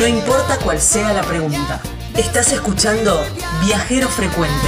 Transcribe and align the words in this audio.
No 0.00 0.06
importa 0.06 0.58
cuál 0.64 0.80
sea 0.80 1.12
la 1.12 1.20
pregunta. 1.20 1.78
Estás 2.16 2.54
escuchando 2.54 3.22
Viajero 3.66 4.08
Frecuente. 4.08 4.66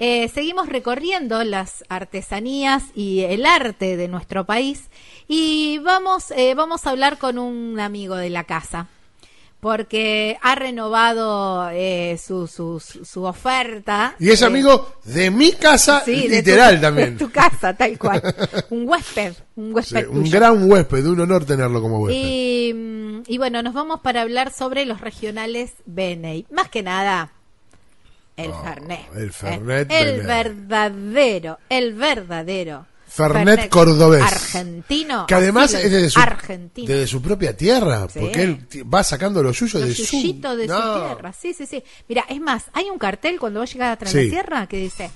Eh, 0.00 0.26
seguimos 0.26 0.68
recorriendo 0.68 1.44
las 1.44 1.84
artesanías 1.88 2.82
y 2.96 3.20
el 3.20 3.46
arte 3.46 3.96
de 3.96 4.08
nuestro 4.08 4.44
país 4.44 4.90
y 5.28 5.78
vamos, 5.78 6.32
eh, 6.32 6.54
vamos 6.54 6.84
a 6.84 6.90
hablar 6.90 7.18
con 7.18 7.38
un 7.38 7.78
amigo 7.78 8.16
de 8.16 8.30
la 8.30 8.42
casa 8.42 8.88
porque 9.62 10.36
ha 10.42 10.56
renovado 10.56 11.70
eh, 11.70 12.18
su, 12.20 12.48
su, 12.48 12.80
su, 12.80 13.22
oferta. 13.22 14.16
Y 14.18 14.30
es 14.30 14.42
amigo 14.42 14.96
de 15.04 15.30
mi 15.30 15.52
casa, 15.52 16.02
literal 16.04 16.80
también. 16.80 17.16
De 17.16 17.24
tu 17.24 17.30
casa, 17.30 17.72
tal 17.72 17.96
cual. 17.96 18.20
un 18.70 18.88
huésped, 18.88 19.34
un 19.54 19.72
huésped. 19.72 20.08
un 20.08 20.28
gran 20.28 20.68
huésped, 20.68 21.06
un 21.06 21.20
honor 21.20 21.44
tenerlo 21.44 21.80
como 21.80 22.00
huésped. 22.00 22.20
Y, 22.20 23.22
y, 23.28 23.38
bueno, 23.38 23.62
nos 23.62 23.72
vamos 23.72 24.00
para 24.00 24.22
hablar 24.22 24.52
sobre 24.52 24.84
los 24.84 25.00
regionales 25.00 25.74
Beney. 25.86 26.44
Más 26.50 26.68
que 26.68 26.82
nada, 26.82 27.30
el 28.36 28.50
oh, 28.50 28.62
Fernet. 28.64 29.14
El 29.14 29.32
Fernet. 29.32 29.92
El 29.92 30.26
verdadero, 30.26 31.60
el 31.68 31.94
verdadero 31.94 32.86
Fernet, 33.12 33.68
cordobés. 33.68 34.22
Argentino. 34.22 35.26
Que 35.26 35.34
además 35.34 35.74
es 35.74 35.90
de 35.90 36.08
su, 36.08 36.20
de 36.86 37.06
su 37.06 37.20
propia 37.20 37.54
tierra, 37.54 38.08
porque 38.08 38.42
él 38.42 38.66
va 38.92 39.04
sacando 39.04 39.42
lo 39.42 39.52
suyo 39.52 39.80
de 39.80 39.94
su... 39.94 40.02
de 40.02 40.08
su 40.08 40.40
tierra, 40.40 41.32
sí, 41.34 41.52
sí, 41.52 41.66
sí. 41.66 41.84
Mira, 42.08 42.24
es 42.28 42.40
más, 42.40 42.64
hay 42.72 42.88
un 42.88 42.98
cartel 42.98 43.38
cuando 43.38 43.60
vos 43.60 43.70
llegás 43.70 43.92
a 43.92 43.96
Tras 43.96 44.14
la 44.14 44.22
Sierra 44.22 44.66
que 44.66 44.78
dice... 44.78 45.10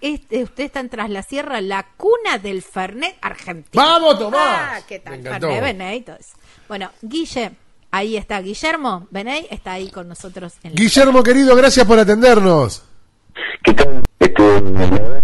Este, 0.00 0.42
usted 0.42 0.64
está 0.64 0.80
en 0.80 0.88
Tras 0.88 1.10
la 1.10 1.22
Sierra, 1.22 1.60
la 1.60 1.86
cuna 1.98 2.38
del 2.42 2.62
Fernet 2.62 3.18
argentino. 3.20 3.84
¡Vamos, 3.84 4.18
Tomás! 4.18 4.40
Ah, 4.42 4.80
¿qué 4.88 5.00
tal? 5.00 5.22
Fernet 5.22 6.08
Bueno, 6.66 6.90
Guille, 7.02 7.52
ahí 7.90 8.16
está 8.16 8.40
Guillermo 8.40 9.06
Beney, 9.10 9.46
está 9.50 9.72
ahí 9.72 9.90
con 9.90 10.08
nosotros. 10.08 10.54
En 10.62 10.74
Guillermo, 10.74 11.22
querido, 11.22 11.54
gracias 11.54 11.86
por 11.86 11.98
atendernos. 11.98 12.82
¿Qué 13.62 13.74
tal? 13.74 14.05
Este, 14.18 14.42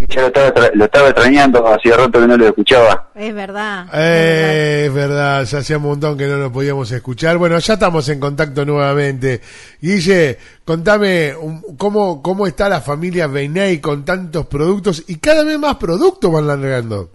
ya 0.08 0.20
lo 0.20 0.26
estaba, 0.26 0.70
lo 0.74 0.84
estaba 0.84 1.08
extrañando, 1.08 1.66
hacía 1.66 1.96
rato 1.96 2.20
que 2.20 2.26
no 2.26 2.36
lo 2.36 2.46
escuchaba. 2.46 3.08
Es 3.14 3.34
verdad. 3.34 3.86
Eh, 3.94 4.84
es 4.86 4.94
verdad, 4.94 5.44
ya 5.44 5.58
hacía 5.58 5.78
un 5.78 5.84
montón 5.84 6.18
que 6.18 6.26
no 6.26 6.36
lo 6.36 6.52
podíamos 6.52 6.92
escuchar. 6.92 7.38
Bueno, 7.38 7.58
ya 7.58 7.74
estamos 7.74 8.06
en 8.10 8.20
contacto 8.20 8.66
nuevamente. 8.66 9.40
Guille, 9.80 10.36
contame 10.64 11.32
cómo, 11.78 12.22
cómo 12.22 12.46
está 12.46 12.68
la 12.68 12.82
familia 12.82 13.26
Beinay 13.28 13.80
con 13.80 14.04
tantos 14.04 14.46
productos 14.46 15.04
y 15.08 15.16
cada 15.16 15.42
vez 15.42 15.58
más 15.58 15.76
productos 15.76 16.30
van 16.30 16.46
largando. 16.46 17.10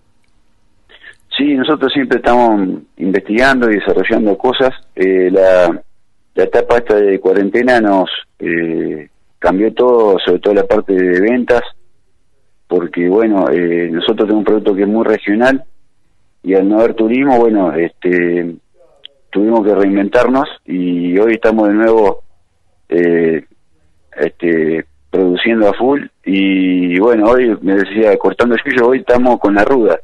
Sí, 1.38 1.54
nosotros 1.54 1.94
siempre 1.94 2.18
estamos 2.18 2.82
investigando 2.98 3.70
y 3.70 3.76
desarrollando 3.76 4.36
cosas. 4.36 4.72
Eh, 4.96 5.30
la, 5.32 5.80
la 6.34 6.44
etapa 6.44 6.78
esta 6.78 6.96
de 6.96 7.20
cuarentena 7.20 7.80
nos... 7.80 8.10
Eh, 8.40 9.10
cambió 9.40 9.74
todo, 9.74 10.18
sobre 10.20 10.40
todo 10.40 10.54
la 10.54 10.66
parte 10.66 10.94
de 10.94 11.22
ventas, 11.22 11.62
porque 12.68 13.08
bueno, 13.08 13.50
eh, 13.50 13.90
nosotros 13.92 14.28
tenemos 14.28 14.40
un 14.40 14.46
producto 14.46 14.76
que 14.76 14.82
es 14.82 14.88
muy 14.88 15.06
regional 15.06 15.64
y 16.44 16.54
al 16.54 16.68
no 16.68 16.80
haber 16.80 16.94
turismo, 16.94 17.38
bueno, 17.38 17.74
este 17.74 18.56
tuvimos 19.32 19.66
que 19.66 19.76
reinventarnos 19.76 20.48
y 20.66 21.18
hoy 21.20 21.34
estamos 21.34 21.68
de 21.68 21.74
nuevo 21.74 22.24
eh, 22.90 23.46
este 24.16 24.86
produciendo 25.10 25.70
a 25.70 25.74
full 25.74 26.02
y 26.26 27.00
bueno, 27.00 27.32
hoy 27.32 27.58
me 27.62 27.76
decía 27.76 28.18
cortando 28.18 28.56
el 28.56 28.62
cuello, 28.62 28.90
hoy 28.90 29.00
estamos 29.00 29.40
con 29.40 29.56
la 29.56 29.64
ruda, 29.64 30.00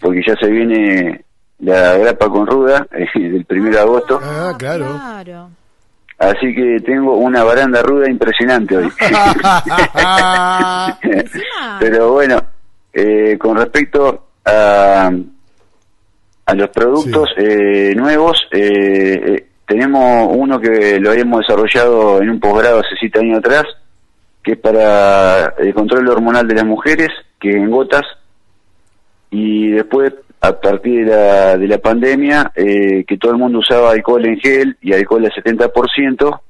porque 0.00 0.22
ya 0.26 0.34
se 0.36 0.50
viene 0.50 1.24
la 1.60 1.96
grapa 1.98 2.28
con 2.28 2.46
ruda 2.46 2.86
el 3.14 3.44
primero 3.44 3.76
de 3.76 3.80
agosto. 3.80 4.20
Ah, 4.22 4.54
claro. 4.58 5.52
Así 6.22 6.54
que 6.54 6.78
tengo 6.86 7.16
una 7.16 7.42
baranda 7.42 7.82
ruda 7.82 8.08
impresionante 8.08 8.76
hoy. 8.76 8.88
Pero 11.80 12.12
bueno, 12.12 12.40
eh, 12.92 13.36
con 13.36 13.56
respecto 13.56 14.28
a, 14.44 15.10
a 16.46 16.54
los 16.54 16.68
productos 16.68 17.28
eh, 17.36 17.92
nuevos, 17.96 18.40
eh, 18.52 19.48
tenemos 19.66 20.30
uno 20.32 20.60
que 20.60 21.00
lo 21.00 21.10
habíamos 21.10 21.40
desarrollado 21.40 22.22
en 22.22 22.30
un 22.30 22.38
posgrado 22.38 22.78
hace 22.78 22.94
siete 23.00 23.18
años 23.18 23.38
atrás, 23.38 23.64
que 24.44 24.52
es 24.52 24.58
para 24.58 25.54
el 25.58 25.74
control 25.74 26.08
hormonal 26.08 26.46
de 26.46 26.54
las 26.54 26.64
mujeres, 26.64 27.08
que 27.40 27.50
en 27.50 27.68
gotas, 27.68 28.04
y 29.28 29.72
después 29.72 30.12
a 30.42 30.60
partir 30.60 31.04
de 31.04 31.10
la, 31.10 31.56
de 31.56 31.68
la 31.68 31.78
pandemia, 31.78 32.50
eh, 32.56 33.04
que 33.06 33.16
todo 33.16 33.30
el 33.30 33.38
mundo 33.38 33.60
usaba 33.60 33.92
alcohol 33.92 34.26
en 34.26 34.40
gel 34.40 34.76
y 34.82 34.92
alcohol 34.92 35.24
al 35.24 35.32
70%, 35.32 36.40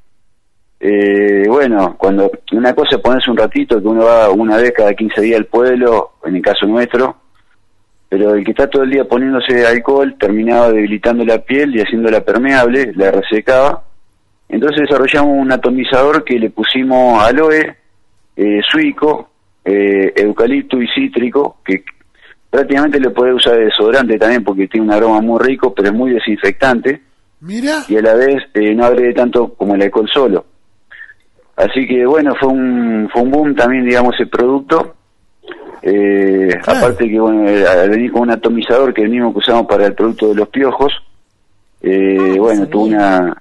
eh, 0.80 1.44
bueno, 1.46 1.94
cuando 1.98 2.30
una 2.52 2.74
cosa 2.74 2.96
es 2.96 3.02
ponerse 3.02 3.30
un 3.30 3.36
ratito, 3.36 3.80
que 3.80 3.86
uno 3.86 4.04
va 4.04 4.30
una 4.30 4.56
vez 4.56 4.72
cada 4.72 4.94
15 4.94 5.20
días 5.20 5.38
al 5.38 5.46
pueblo, 5.46 6.12
en 6.24 6.36
el 6.36 6.42
caso 6.42 6.66
nuestro, 6.66 7.16
pero 8.08 8.34
el 8.34 8.44
que 8.44 8.50
está 8.52 8.68
todo 8.68 8.82
el 8.82 8.90
día 8.90 9.04
poniéndose 9.04 9.66
alcohol 9.66 10.16
terminaba 10.18 10.72
debilitando 10.72 11.24
la 11.24 11.38
piel 11.38 11.76
y 11.76 11.80
haciéndola 11.80 12.24
permeable, 12.24 12.92
la 12.96 13.10
resecaba. 13.10 13.84
Entonces 14.48 14.82
desarrollamos 14.88 15.38
un 15.38 15.52
atomizador 15.52 16.24
que 16.24 16.38
le 16.38 16.50
pusimos 16.50 17.22
aloe, 17.22 17.76
eh, 18.36 18.60
suico, 18.68 19.30
eh, 19.64 20.12
eucalipto 20.16 20.80
y 20.82 20.88
cítrico, 20.88 21.58
que 21.64 21.84
prácticamente 22.52 23.00
le 23.00 23.08
puede 23.08 23.32
usar 23.32 23.56
de 23.56 23.64
desodorante 23.64 24.18
también 24.18 24.44
porque 24.44 24.68
tiene 24.68 24.86
un 24.86 24.92
aroma 24.92 25.22
muy 25.22 25.40
rico, 25.40 25.72
pero 25.74 25.88
es 25.88 25.94
muy 25.94 26.12
desinfectante. 26.12 27.00
Mira. 27.40 27.78
Y 27.88 27.96
a 27.96 28.02
la 28.02 28.14
vez 28.14 28.42
eh, 28.52 28.74
no 28.74 28.84
agrede 28.84 29.14
tanto 29.14 29.54
como 29.54 29.74
el 29.74 29.80
alcohol 29.80 30.08
solo. 30.12 30.44
Así 31.56 31.86
que 31.86 32.04
bueno, 32.04 32.34
fue 32.38 32.50
un, 32.50 33.08
fue 33.10 33.22
un 33.22 33.30
boom 33.30 33.54
también, 33.54 33.86
digamos, 33.86 34.14
el 34.20 34.28
producto. 34.28 34.96
Eh, 35.80 36.50
aparte 36.60 37.08
que, 37.08 37.18
bueno, 37.18 37.48
eh, 37.48 37.66
al 37.66 37.88
venir 37.88 38.12
con 38.12 38.22
un 38.22 38.32
atomizador 38.32 38.92
que 38.92 39.00
es 39.00 39.06
el 39.06 39.12
mismo 39.12 39.32
que 39.32 39.38
usamos 39.38 39.66
para 39.66 39.86
el 39.86 39.94
producto 39.94 40.28
de 40.28 40.34
los 40.34 40.48
piojos, 40.50 40.92
eh, 41.80 42.34
ah, 42.34 42.34
bueno, 42.38 42.66
tuvo 42.68 42.84
una, 42.84 43.34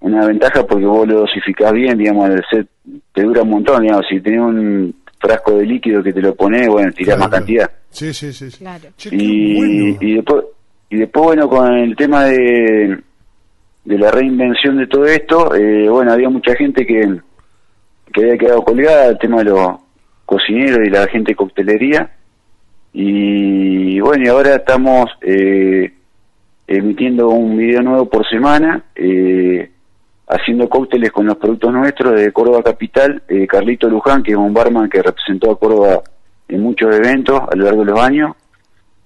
una 0.00 0.26
ventaja 0.26 0.66
porque 0.66 0.86
vos 0.86 1.06
lo 1.06 1.20
dosificás 1.20 1.72
bien, 1.72 1.96
digamos, 1.96 2.28
el 2.30 2.42
set 2.50 2.66
te 3.14 3.22
dura 3.22 3.42
un 3.42 3.50
montón, 3.50 3.82
digamos, 3.82 4.06
si 4.08 4.20
tenés 4.20 4.40
un 4.40 4.94
frasco 5.20 5.52
de 5.52 5.66
líquido 5.66 6.02
que 6.02 6.12
te 6.12 6.22
lo 6.22 6.34
pones, 6.34 6.66
bueno, 6.68 6.90
tirás 6.92 7.18
más 7.18 7.28
cantidad. 7.28 7.70
Sí, 7.90 8.12
sí, 8.12 8.32
sí. 8.32 8.50
Claro. 8.58 8.88
y, 9.10 9.96
y, 10.00 10.14
después, 10.14 10.44
y 10.88 10.96
después, 10.96 11.24
bueno, 11.24 11.48
con 11.48 11.72
el 11.74 11.94
tema 11.94 12.24
de, 12.24 12.98
de 13.84 13.98
la 13.98 14.10
reinvención 14.10 14.78
de 14.78 14.86
todo 14.86 15.04
esto, 15.04 15.54
eh, 15.54 15.88
bueno, 15.88 16.12
había 16.12 16.30
mucha 16.30 16.54
gente 16.54 16.86
que, 16.86 17.20
que 18.12 18.22
había 18.22 18.38
quedado 18.38 18.64
colgada, 18.64 19.08
el 19.08 19.18
tema 19.18 19.38
de 19.38 19.44
los 19.44 19.68
cocineros 20.24 20.80
y 20.86 20.90
la 20.90 21.06
gente 21.08 21.32
de 21.32 21.36
coctelería. 21.36 22.10
Y 22.92 24.00
bueno, 24.00 24.24
y 24.24 24.28
ahora 24.28 24.56
estamos 24.56 25.06
eh, 25.20 25.92
emitiendo 26.66 27.28
un 27.28 27.56
video 27.56 27.82
nuevo 27.82 28.08
por 28.08 28.28
semana. 28.28 28.84
Eh, 28.94 29.70
haciendo 30.30 30.68
cócteles 30.68 31.10
con 31.10 31.26
los 31.26 31.36
productos 31.36 31.72
nuestros 31.72 32.18
de 32.18 32.32
Córdoba 32.32 32.62
Capital, 32.62 33.22
eh, 33.28 33.46
Carlito 33.46 33.88
Luján, 33.88 34.22
que 34.22 34.30
es 34.30 34.36
un 34.36 34.54
barman 34.54 34.88
que 34.88 35.02
representó 35.02 35.50
a 35.50 35.58
Córdoba 35.58 36.02
en 36.48 36.62
muchos 36.62 36.94
eventos 36.94 37.40
a 37.50 37.56
lo 37.56 37.64
largo 37.64 37.84
de 37.84 37.90
los 37.90 38.00
años, 38.00 38.36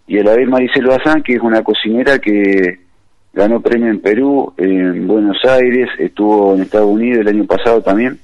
y 0.07 0.19
a 0.19 0.23
la 0.23 0.35
vez 0.35 0.47
Maricel 0.47 0.87
Bazán, 0.87 1.23
que 1.23 1.35
es 1.35 1.41
una 1.41 1.63
cocinera 1.63 2.19
que 2.19 2.81
ganó 3.33 3.61
premio 3.61 3.89
en 3.89 4.01
Perú, 4.01 4.53
en 4.59 5.07
Buenos 5.07 5.43
Aires, 5.45 5.89
estuvo 5.99 6.55
en 6.55 6.63
Estados 6.63 6.89
Unidos 6.89 7.21
el 7.21 7.29
año 7.29 7.47
pasado 7.47 7.81
también, 7.81 8.19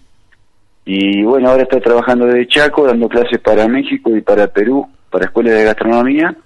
y 0.85 1.23
bueno, 1.23 1.49
ahora 1.51 1.63
está 1.63 1.81
trabajando 1.81 2.27
desde 2.27 2.49
Chaco, 2.49 2.87
dando 2.87 3.09
clases 3.09 3.39
para 3.39 3.67
México 3.67 4.15
y 4.15 4.21
para 4.21 4.47
Perú, 4.49 4.87
para 5.11 5.25
escuelas 5.25 5.55
de 5.55 5.65
gastronomía, 5.65 6.37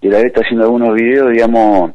y 0.00 0.08
a 0.08 0.10
la 0.10 0.16
vez 0.18 0.26
está 0.26 0.40
haciendo 0.40 0.64
algunos 0.64 0.94
videos, 0.94 1.30
digamos, 1.30 1.92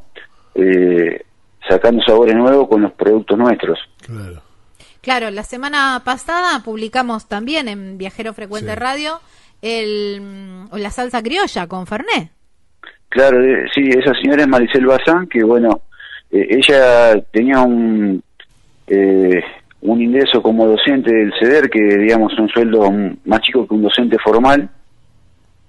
eh, 0.56 1.22
sacando 1.68 2.02
sabores 2.04 2.36
nuevos 2.36 2.68
con 2.68 2.82
los 2.82 2.94
productos 2.94 3.38
nuestros. 3.38 3.80
Claro. 4.08 4.42
Claro, 5.02 5.32
la 5.32 5.44
semana 5.44 6.02
pasada 6.04 6.62
publicamos 6.64 7.28
también 7.28 7.68
en 7.68 7.98
Viajero 7.98 8.34
Frecuente 8.34 8.76
Radio 8.76 9.20
el, 9.62 10.22
mm, 10.22 10.76
la 10.76 10.90
salsa 10.90 11.22
criolla 11.22 11.68
con 11.68 11.88
Fernet. 11.88 12.32
Claro, 13.10 13.44
eh, 13.44 13.66
sí, 13.74 13.82
esa 13.90 14.14
señora 14.14 14.42
es 14.42 14.48
Maricel 14.48 14.86
Bazán, 14.86 15.28
que 15.28 15.44
bueno, 15.44 15.82
eh, 16.32 16.48
ella 16.50 17.22
tenía 17.32 17.62
un, 17.62 18.22
eh, 18.88 19.42
un 19.82 20.02
ingreso 20.02 20.42
como 20.42 20.68
docente 20.68 21.16
del 21.16 21.34
CEDER, 21.40 21.70
que 21.70 21.82
digamos 21.82 22.38
un 22.38 22.50
sueldo 22.50 22.92
más 23.26 23.42
chico 23.42 23.68
que 23.68 23.74
un 23.74 23.84
docente 23.84 24.18
formal, 24.20 24.70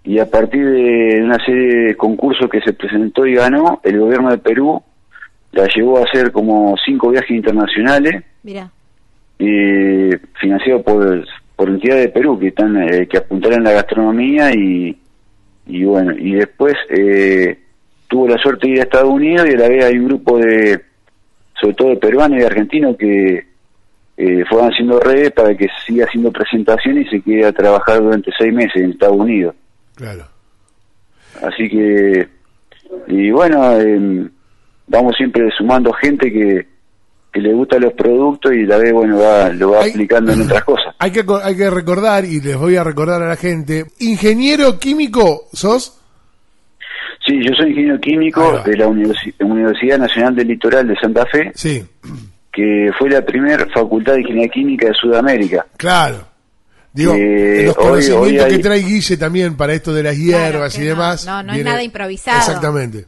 y 0.04 0.18
a 0.18 0.30
partir 0.30 0.64
de 0.64 1.20
una 1.22 1.38
serie 1.44 1.88
de 1.88 1.96
concursos 1.96 2.48
que 2.50 2.60
se 2.60 2.72
presentó 2.72 3.26
y 3.26 3.34
ganó, 3.34 3.80
el 3.84 4.00
gobierno 4.00 4.30
de 4.30 4.38
Perú 4.38 4.82
la 5.52 5.66
llevó 5.74 5.98
a 5.98 6.04
hacer 6.04 6.32
como 6.32 6.74
cinco 6.84 7.10
viajes 7.10 7.30
internacionales. 7.30 8.24
Mira. 8.42 8.70
Eh, 9.38 10.18
financiado 10.40 10.82
por, 10.82 11.24
por 11.54 11.68
entidades 11.68 12.06
de 12.06 12.08
Perú 12.08 12.38
que 12.38 12.48
están 12.48 12.76
eh, 12.76 13.06
que 13.06 13.18
apuntaron 13.18 13.62
la 13.62 13.72
gastronomía 13.72 14.52
y, 14.52 14.98
y 15.66 15.84
bueno 15.84 16.12
y 16.12 16.34
después 16.34 16.74
eh, 16.88 17.56
tuvo 18.08 18.26
la 18.26 18.38
suerte 18.38 18.66
de 18.66 18.72
ir 18.72 18.80
a 18.80 18.82
Estados 18.84 19.10
Unidos 19.10 19.46
y 19.48 19.54
a 19.54 19.58
la 19.58 19.68
vez 19.68 19.84
hay 19.84 19.98
un 19.98 20.08
grupo 20.08 20.38
de, 20.38 20.80
sobre 21.60 21.74
todo 21.74 21.88
de 21.90 21.96
peruanos 21.96 22.38
y 22.38 22.40
de 22.40 22.46
argentinos 22.46 22.96
que 22.96 23.46
eh, 24.16 24.44
fueron 24.48 24.72
haciendo 24.72 24.98
redes 24.98 25.30
para 25.30 25.56
que 25.56 25.68
siga 25.86 26.04
haciendo 26.06 26.32
presentaciones 26.32 27.06
y 27.06 27.10
se 27.10 27.20
quede 27.22 27.46
a 27.46 27.52
trabajar 27.52 28.02
durante 28.02 28.32
seis 28.36 28.52
meses 28.52 28.82
en 28.82 28.90
Estados 28.90 29.16
Unidos. 29.16 29.54
Claro. 29.94 30.24
Así 31.40 31.68
que, 31.68 32.28
y 33.06 33.30
bueno, 33.30 33.78
em, 33.78 34.28
vamos 34.88 35.14
siempre 35.16 35.48
sumando 35.56 35.92
gente 35.92 36.32
que, 36.32 36.66
que 37.42 37.48
le 37.48 37.54
gusta 37.54 37.78
los 37.78 37.92
productos 37.92 38.52
y 38.52 38.64
la 38.66 38.76
vez, 38.78 38.92
bueno, 38.92 39.18
va, 39.18 39.48
lo 39.50 39.70
va 39.72 39.82
Hay- 39.82 39.90
aplicando 39.90 40.32
en 40.32 40.42
otras 40.42 40.64
cosas. 40.64 40.94
Hay 40.98 41.10
que, 41.10 41.24
hay 41.42 41.56
que 41.56 41.70
recordar, 41.70 42.24
y 42.24 42.40
les 42.40 42.56
voy 42.56 42.76
a 42.76 42.84
recordar 42.84 43.22
a 43.22 43.28
la 43.28 43.36
gente, 43.36 43.86
ingeniero 44.00 44.78
químico, 44.78 45.48
¿sos? 45.52 45.94
Sí, 47.26 47.34
yo 47.44 47.52
soy 47.54 47.70
ingeniero 47.70 48.00
químico 48.00 48.62
de 48.64 48.76
la 48.76 48.86
Universi- 48.86 49.34
Universidad 49.40 49.98
Nacional 49.98 50.34
del 50.34 50.48
Litoral 50.48 50.88
de 50.88 50.96
Santa 50.96 51.26
Fe, 51.26 51.52
Sí, 51.54 51.84
que 52.52 52.90
fue 52.98 53.10
la 53.10 53.22
primera 53.24 53.66
facultad 53.66 54.14
de 54.14 54.20
ingeniería 54.20 54.50
química 54.50 54.88
de 54.88 54.94
Sudamérica. 54.94 55.66
claro. 55.76 56.26
Digo, 56.90 57.14
Eh, 57.14 57.64
los 57.66 57.76
conocimientos 57.76 58.26
hoy 58.26 58.38
hay- 58.38 58.56
que 58.56 58.58
trae 58.60 58.78
Guille 58.80 59.16
también 59.18 59.56
para 59.56 59.74
esto 59.74 59.92
de 59.92 60.02
las 60.02 60.16
hierbas 60.16 60.74
y 60.78 60.80
no, 60.80 60.86
demás. 60.86 61.26
no, 61.26 61.42
no 61.44 61.52
es 61.52 61.62
nada 61.64 61.82
improvisado. 61.82 62.38
Exactamente. 62.38 63.04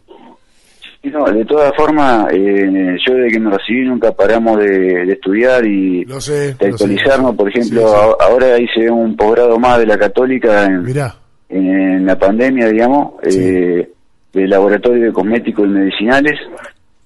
Y 1.02 1.08
no, 1.08 1.24
de 1.24 1.44
todas 1.46 1.72
formas, 1.76 2.26
eh, 2.32 2.96
yo 3.06 3.14
desde 3.14 3.30
que 3.32 3.40
me 3.40 3.50
recibí 3.50 3.86
nunca 3.86 4.12
paramos 4.12 4.58
de, 4.58 4.68
de 5.06 5.12
estudiar 5.14 5.64
y 5.66 6.04
sé. 6.18 6.54
de 6.54 6.66
actualizarnos. 6.68 7.34
Por 7.36 7.48
ejemplo, 7.48 7.80
Sí, 7.80 7.86
sí. 7.86 7.94
a- 8.20 8.24
ahora 8.26 8.58
hice 8.60 8.90
un 8.90 9.16
posgrado 9.16 9.58
más 9.58 9.78
de 9.78 9.86
la 9.86 9.96
Católica 9.96 10.66
en, 10.66 10.82
Mirá. 10.82 11.14
en 11.48 12.04
la 12.04 12.18
pandemia, 12.18 12.68
digamos, 12.68 13.14
Sí. 13.22 13.38
eh, 13.42 13.90
de 14.34 14.46
laboratorio 14.46 15.04
de 15.06 15.12
cosméticos 15.12 15.64
y 15.64 15.68
medicinales. 15.70 16.38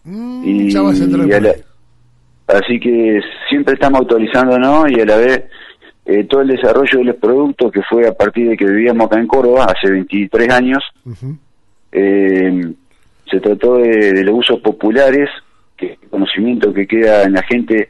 Mm, 0.03 0.43
Y, 0.45 0.71
ya 0.73 0.83
vas 0.83 1.01
a 1.01 1.05
entrar 1.05 1.27
y 1.29 1.33
a 1.33 1.35
por 1.37 1.43
la- 1.43 1.51
ahí. 1.51 1.63
así 2.49 2.81
que 2.81 3.21
siempre 3.49 3.75
estamos 3.75 4.01
actualizándonos 4.01 4.91
y 4.91 5.01
a 5.01 5.05
la 5.07 5.17
vez 5.19 5.45
eh, 6.07 6.25
todo 6.25 6.43
el 6.43 6.49
desarrollo 6.49 6.99
de 6.99 7.05
los 7.05 7.17
productos 7.17 7.73
que 7.73 7.81
fue 7.89 8.07
a 8.07 8.13
partir 8.13 8.49
de 8.51 8.57
que 8.59 8.67
vivíamos 8.67 9.07
acá 9.07 9.19
en 9.19 9.27
Córdoba 9.27 9.65
hace 9.75 9.91
23 9.91 10.51
años, 10.51 10.83
eh, 11.93 12.73
se 13.35 13.41
trató 13.41 13.77
de, 13.79 14.13
de 14.13 14.25
los 14.25 14.39
usos 14.39 14.61
populares, 14.61 15.29
que 15.77 15.99
el 16.03 16.09
conocimiento 16.09 16.73
que 16.73 16.87
queda 16.87 17.25
en 17.25 17.33
la 17.33 17.43
gente 17.43 17.89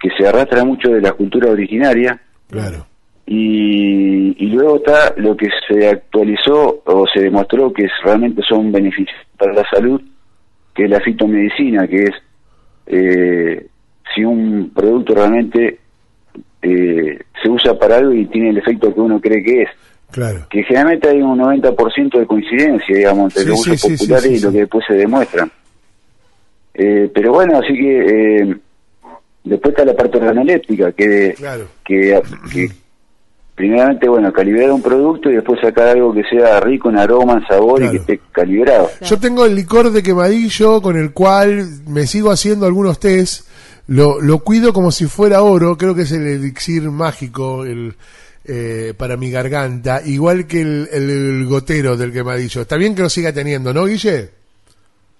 que 0.00 0.10
se 0.16 0.26
arrastra 0.26 0.64
mucho 0.64 0.88
de 0.90 1.00
la 1.00 1.12
cultura 1.12 1.50
originaria 1.50 2.20
Claro. 2.50 2.86
y, 3.26 4.34
y 4.44 4.46
luego 4.50 4.76
está 4.76 5.14
lo 5.16 5.36
que 5.36 5.48
se 5.68 5.88
actualizó 5.88 6.82
o 6.84 7.06
se 7.12 7.20
demostró 7.20 7.72
que 7.72 7.84
es- 7.84 7.92
realmente 8.04 8.42
son 8.48 8.70
beneficios 8.72 9.16
para 9.38 9.52
la 9.52 9.64
salud, 9.70 10.00
que 10.74 10.84
es 10.84 10.90
la 10.90 11.00
fitomedicina, 11.00 11.86
que 11.88 12.04
es 12.04 12.10
eh, 12.86 13.66
si 14.14 14.24
un 14.24 14.70
producto 14.74 15.14
realmente 15.14 15.78
eh, 16.62 17.18
se 17.42 17.48
usa 17.48 17.78
para 17.78 17.96
algo 17.96 18.12
y 18.12 18.26
tiene 18.26 18.50
el 18.50 18.58
efecto 18.58 18.92
que 18.94 19.00
uno 19.00 19.20
cree 19.20 19.42
que 19.42 19.62
es. 19.62 19.68
Claro. 20.12 20.46
Que 20.50 20.62
generalmente 20.62 21.08
hay 21.08 21.20
un 21.22 21.38
90% 21.40 22.18
de 22.18 22.26
coincidencia, 22.26 22.96
digamos, 22.96 23.32
entre 23.36 23.42
Sí, 23.42 23.48
los 23.48 23.62
sí, 23.62 23.70
usos 23.72 23.80
sí, 23.80 23.96
sí, 23.96 24.04
populares 24.04 24.28
sí, 24.30 24.34
y 24.36 24.40
lo 24.40 24.52
que 24.52 24.58
después 24.58 24.84
se 24.86 24.94
demuestran. 24.94 25.50
Eh, 26.74 27.10
pero 27.14 27.32
bueno, 27.32 27.58
así 27.58 27.72
que 27.74 28.40
eh, 28.42 28.56
después 29.44 29.72
está 29.72 29.84
la 29.84 29.94
parte 29.96 30.18
organoléptica, 30.18 30.92
que 30.92 31.34
Claro. 31.36 31.64
que, 31.84 32.20
que 32.52 32.68
primeramente, 33.54 34.08
bueno, 34.08 34.32
calibrar 34.32 34.70
un 34.72 34.82
producto 34.82 35.30
y 35.30 35.34
después 35.34 35.60
sacar 35.60 35.88
algo 35.88 36.12
que 36.14 36.22
sea 36.24 36.60
rico 36.60 36.88
en 36.90 36.98
aroma, 36.98 37.34
en 37.34 37.46
sabor 37.46 37.78
Claro. 37.80 37.92
y 37.94 37.96
que 37.96 38.14
esté 38.14 38.20
calibrado. 38.32 38.90
Yo 39.02 39.18
tengo 39.18 39.44
el 39.44 39.54
licor 39.54 39.90
de 39.90 40.02
quemadillo 40.02 40.80
con 40.80 40.96
el 40.96 41.12
cual 41.12 41.66
me 41.86 42.06
sigo 42.06 42.30
haciendo 42.30 42.66
algunos 42.66 42.98
test. 42.98 43.46
Lo, 43.88 44.20
lo 44.20 44.38
cuido 44.38 44.72
como 44.72 44.90
si 44.92 45.06
fuera 45.06 45.42
oro. 45.42 45.76
Creo 45.76 45.94
que 45.94 46.02
es 46.02 46.12
el 46.12 46.26
elixir 46.26 46.82
mágico 46.84 47.64
el, 47.64 47.94
eh, 48.44 48.94
para 48.96 49.16
mi 49.16 49.30
garganta. 49.30 50.02
Igual 50.04 50.46
que 50.46 50.60
el, 50.62 50.88
el- 50.92 51.10
el 51.10 51.46
gotero 51.46 51.96
del 51.96 52.12
quemadillo. 52.12 52.62
Está 52.62 52.76
bien 52.76 52.94
que 52.94 53.02
lo 53.02 53.10
siga 53.10 53.32
teniendo, 53.32 53.72
¿no, 53.72 53.84
Guille? 53.86 54.30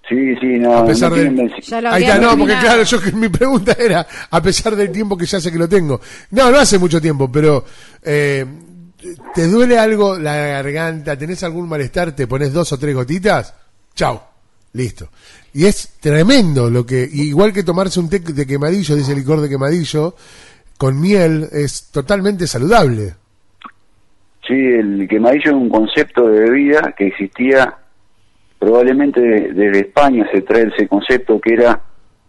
Sí, 0.09 0.35
sí, 0.41 0.47
no, 0.59 0.79
A 0.79 0.85
pesar 0.85 1.11
no 1.11 1.15
de- 1.17 1.29
Ahí 1.77 2.03
había 2.03 2.15
está, 2.15 2.19
no, 2.19 2.37
porque 2.37 2.55
claro, 2.59 2.83
yo 2.83 2.99
que 3.01 3.11
mi 3.13 3.29
pregunta 3.29 3.71
era, 3.79 4.05
a 4.29 4.41
pesar 4.41 4.75
del 4.75 4.91
tiempo 4.91 5.17
que 5.17 5.25
ya 5.25 5.39
sé 5.39 5.49
que 5.51 5.57
lo 5.57 5.69
tengo. 5.69 6.01
No, 6.31 6.51
no 6.51 6.57
hace 6.59 6.77
mucho 6.77 6.99
tiempo, 7.01 7.31
pero 7.31 7.63
eh, 8.03 8.45
¿te 9.33 9.47
duele 9.47 9.79
algo 9.79 10.19
la 10.19 10.35
garganta? 10.35 11.17
¿Tenés 11.17 11.41
algún 11.43 11.69
malestar? 11.69 12.13
¿Te 12.13 12.27
pones 12.27 12.51
dos 12.51 12.73
o 12.73 12.77
tres 12.77 12.93
gotitas? 12.93 13.53
Chao, 13.95 14.21
listo. 14.73 15.09
Y 15.53 15.65
es 15.67 15.91
tremendo 16.01 16.69
lo 16.69 16.85
que, 16.85 17.07
igual 17.13 17.53
que 17.53 17.63
tomarse 17.63 18.01
un 18.01 18.09
té 18.09 18.19
de 18.19 18.45
quemadillo, 18.45 18.95
dice 18.97 19.15
licor 19.15 19.39
de 19.39 19.47
quemadillo, 19.47 20.15
con 20.77 20.99
miel, 20.99 21.47
es 21.51 21.89
totalmente 21.91 22.47
saludable. 22.47 23.13
Sí, 24.47 24.53
el 24.53 25.07
quemadillo 25.07 25.51
es 25.51 25.55
un 25.55 25.69
concepto 25.69 26.27
de 26.27 26.41
bebida 26.41 26.93
que 26.97 27.07
existía 27.07 27.75
probablemente 28.59 29.21
de- 29.21 29.53
desde 29.53 29.79
España, 29.81 30.27
se 30.33 30.41
trae 30.41 30.67
ese 30.73 30.87
concepto 30.87 31.39
que 31.39 31.53
era 31.53 31.79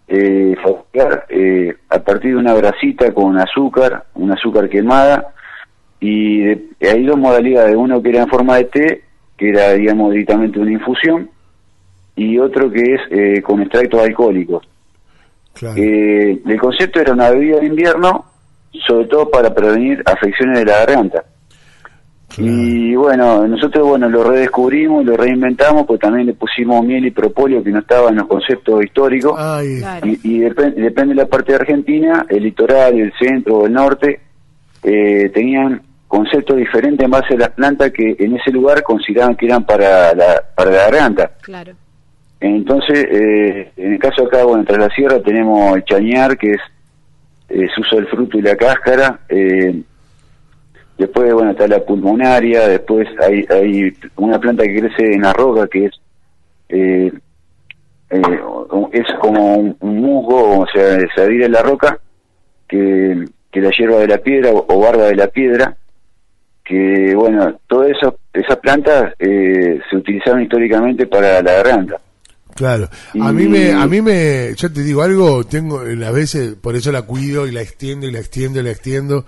eh, 0.07 0.55
fabricar 0.63 1.27
eh, 1.31 1.75
a 1.89 1.99
partir 1.99 2.33
de 2.33 2.37
una 2.37 2.53
brasita 2.55 3.13
con 3.15 3.39
azúcar, 3.39 4.05
un 4.15 4.31
azúcar 4.33 4.69
quemada, 4.69 5.33
y 5.99 6.43
de- 6.43 6.69
hay 6.83 7.05
dos 7.07 7.17
modalidades, 7.17 7.75
uno 7.75 8.03
que 8.03 8.11
era 8.11 8.23
en 8.23 8.29
forma 8.29 8.57
de 8.59 8.65
té, 8.65 9.05
que 9.37 9.49
era 9.49 9.73
digamos 9.73 10.13
directamente 10.13 10.59
una 10.61 10.73
infusión, 10.73 11.31
y 12.17 12.39
otro 12.39 12.71
que 12.71 12.83
es 12.83 13.01
eh, 13.11 13.43
con 13.43 13.61
extractos 13.63 14.01
alcohólicos. 14.03 14.69
Claro. 15.55 15.77
Eh, 15.81 16.39
el 16.47 16.61
concepto 16.61 17.01
era 17.01 17.13
una 17.15 17.31
bebida 17.31 17.61
de 17.61 17.67
invierno, 17.67 18.27
sobre 18.87 19.07
todo 19.07 19.31
para 19.31 19.55
prevenir 19.55 20.03
afecciones 20.05 20.59
de 20.59 20.65
la 20.65 20.79
garganta. 20.85 21.25
Y 22.37 22.97
bueno, 22.97 23.47
nosotros 23.47 23.87
bueno 23.87 24.09
lo 24.09 24.25
redescubrimos, 24.25 25.05
lo 25.05 25.17
reinventamos, 25.17 25.87
pues 25.87 26.01
también 26.01 26.27
le 26.27 26.35
pusimos 26.35 26.85
miel 26.85 27.07
y 27.07 27.13
propóleo 27.13 27.63
que 27.63 27.71
no 27.71 27.79
estaba 27.79 28.11
en 28.11 28.17
los 28.17 28.27
conceptos 28.27 28.83
históricos. 28.83 29.35
Claro. 29.79 30.07
Y, 30.07 30.19
y 30.25 30.41
depen- 30.41 30.75
depende 30.75 31.15
de 31.15 31.23
la 31.23 31.27
parte 31.29 31.53
de 31.53 31.59
Argentina, 31.59 32.27
el 32.29 32.43
litoral, 32.43 32.99
el 32.99 33.13
centro 33.21 33.59
o 33.59 33.67
el 33.67 33.73
norte, 33.73 34.21
eh, 34.83 35.31
tenían 35.33 35.81
conceptos 36.09 36.57
diferentes 36.57 37.05
en 37.05 37.11
base 37.11 37.35
a 37.35 37.39
las 37.39 37.51
plantas 37.51 37.93
que 37.93 38.17
en 38.19 38.35
ese 38.35 38.51
lugar 38.51 38.83
consideraban 38.83 39.37
que 39.37 39.47
eran 39.47 39.65
para 39.65 40.13
la, 40.15 40.43
para 40.57 40.71
la 40.73 40.77
garganta. 40.91 41.31
Claro. 41.41 41.73
Entonces, 42.41 43.07
eh, 43.11 43.73
en 43.77 43.93
el 43.93 43.99
caso 44.01 44.27
acá, 44.27 44.43
bueno, 44.45 44.65
tras 44.65 44.79
la 44.79 44.91
sierra 44.91 45.21
tenemos 45.21 45.77
el 45.77 45.85
chañar, 45.85 46.37
que 46.37 46.51
es 46.51 46.61
eh, 47.49 47.67
se 47.75 47.81
usa 47.81 47.99
el 47.99 48.07
fruto 48.07 48.39
y 48.39 48.43
la 48.43 48.57
cáscara. 48.57 49.21
eh, 49.29 49.83
después, 50.99 51.33
bueno, 51.33 51.51
está 51.53 51.67
la 51.67 51.81
pulmonaria. 51.81 52.69
Después 52.69 53.09
hay, 53.21 53.47
hay 53.51 53.97
una 54.17 54.39
planta 54.39 54.65
que 54.65 54.81
crece 54.81 55.15
en 55.15 55.23
la 55.23 55.33
roca, 55.33 55.67
que 55.69 55.87
es 55.87 55.93
eh, 56.69 57.13
eh, 58.11 58.23
es 58.93 59.07
como 59.21 59.57
un, 59.57 59.77
musgo, 59.81 60.61
o 60.61 60.67
sea, 60.73 60.99
se 61.15 61.23
adhiere 61.23 61.47
a 61.47 61.49
la 61.49 61.63
roca, 61.63 61.99
que, 62.69 63.25
que 63.51 63.61
la 63.61 63.71
hierba 63.71 63.99
de 63.99 64.09
la 64.09 64.19
piedra 64.19 64.51
o, 64.51 64.65
o 64.69 64.81
barba 64.81 65.05
de 65.05 65.17
la 65.17 65.29
piedra. 65.29 65.77
Que, 66.65 67.15
bueno, 67.15 67.59
todas 67.69 67.91
esas 67.91 68.15
esas 68.35 68.57
plantas 68.57 69.15
eh, 69.19 69.81
se 69.89 69.97
utilizaron 69.97 70.43
históricamente 70.43 71.07
para 71.07 71.41
la 71.41 71.53
garganta. 71.63 72.01
Claro, 72.55 72.89
a 73.21 73.33
mí 73.33 73.49
me, 73.49 73.73
a 73.73 73.87
mí 73.87 74.01
me, 74.01 74.55
yo 74.57 74.73
te 74.73 74.83
digo 74.83 75.03
algo, 75.03 75.45
tengo 75.45 75.81
a 75.81 76.11
veces, 76.13 76.55
por 76.55 76.77
eso 76.77 76.93
la 76.93 77.03
cuido 77.03 77.47
y 77.47 77.53
la 77.53 77.61
extiendo 77.63 78.07
y 78.07 78.13
la 78.13 78.21
extiendo 78.21 78.61
y 78.61 78.63
la 78.63 78.71
extiendo, 78.71 79.27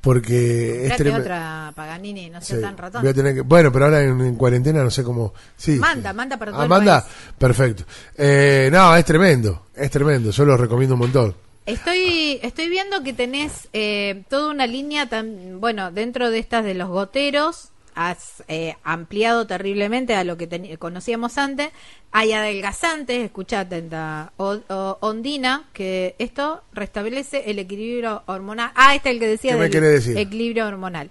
porque 0.00 0.86
es 0.86 0.96
tremendo. 0.96 1.20
otra 1.22 1.72
Paganini, 1.74 2.30
no 2.30 2.40
sea 2.40 2.56
Sí, 2.56 2.62
tan 2.62 2.76
ratón. 2.76 3.02
voy 3.02 3.10
a 3.10 3.14
tener 3.14 3.34
que- 3.34 3.40
bueno, 3.40 3.72
pero 3.72 3.86
ahora 3.86 4.02
en, 4.02 4.20
en 4.20 4.34
cuarentena 4.36 4.82
no 4.82 4.90
sé 4.90 5.02
cómo. 5.02 5.34
Sí. 5.56 5.72
Manda, 5.76 6.12
manda 6.12 6.36
para 6.38 6.52
todo 6.52 6.60
Ah, 6.60 6.64
el 6.64 6.68
manda, 6.70 7.00
país. 7.02 7.14
perfecto. 7.38 7.84
Eh, 8.16 8.68
no, 8.72 8.94
es 8.96 9.04
tremendo, 9.04 9.66
es 9.74 9.90
tremendo, 9.90 10.30
yo 10.30 10.44
lo 10.44 10.56
recomiendo 10.56 10.94
un 10.94 11.00
montón. 11.00 11.34
Estoy, 11.66 12.38
estoy 12.42 12.68
viendo 12.70 13.02
que 13.02 13.12
tenés 13.12 13.68
eh, 13.74 14.22
toda 14.30 14.50
una 14.50 14.66
línea, 14.66 15.08
tan, 15.08 15.60
bueno, 15.60 15.90
dentro 15.90 16.30
de 16.30 16.38
estas 16.38 16.64
de 16.64 16.72
los 16.74 16.88
goteros, 16.88 17.68
has 18.00 18.44
eh, 18.46 18.76
ampliado 18.84 19.46
terriblemente 19.48 20.14
a 20.14 20.22
lo 20.22 20.36
que 20.36 20.76
conocíamos 20.78 21.36
antes. 21.36 21.70
Hay 22.12 22.32
adelgazantes, 22.32 23.24
escucha 23.24 23.60
atenta, 23.60 24.32
o- 24.36 24.60
o- 24.68 24.98
ondina, 25.00 25.64
que 25.72 26.14
esto 26.18 26.62
restablece 26.72 27.50
el 27.50 27.58
equilibrio 27.58 28.22
hormonal. 28.26 28.70
Ah, 28.76 28.94
este 28.94 29.08
es 29.10 29.14
el 29.14 29.20
que 29.20 29.26
decía 29.26 29.52
¿Qué 29.52 29.58
me 29.58 29.68
del 29.68 29.80
decir? 29.80 30.16
equilibrio 30.16 30.66
hormonal. 30.68 31.10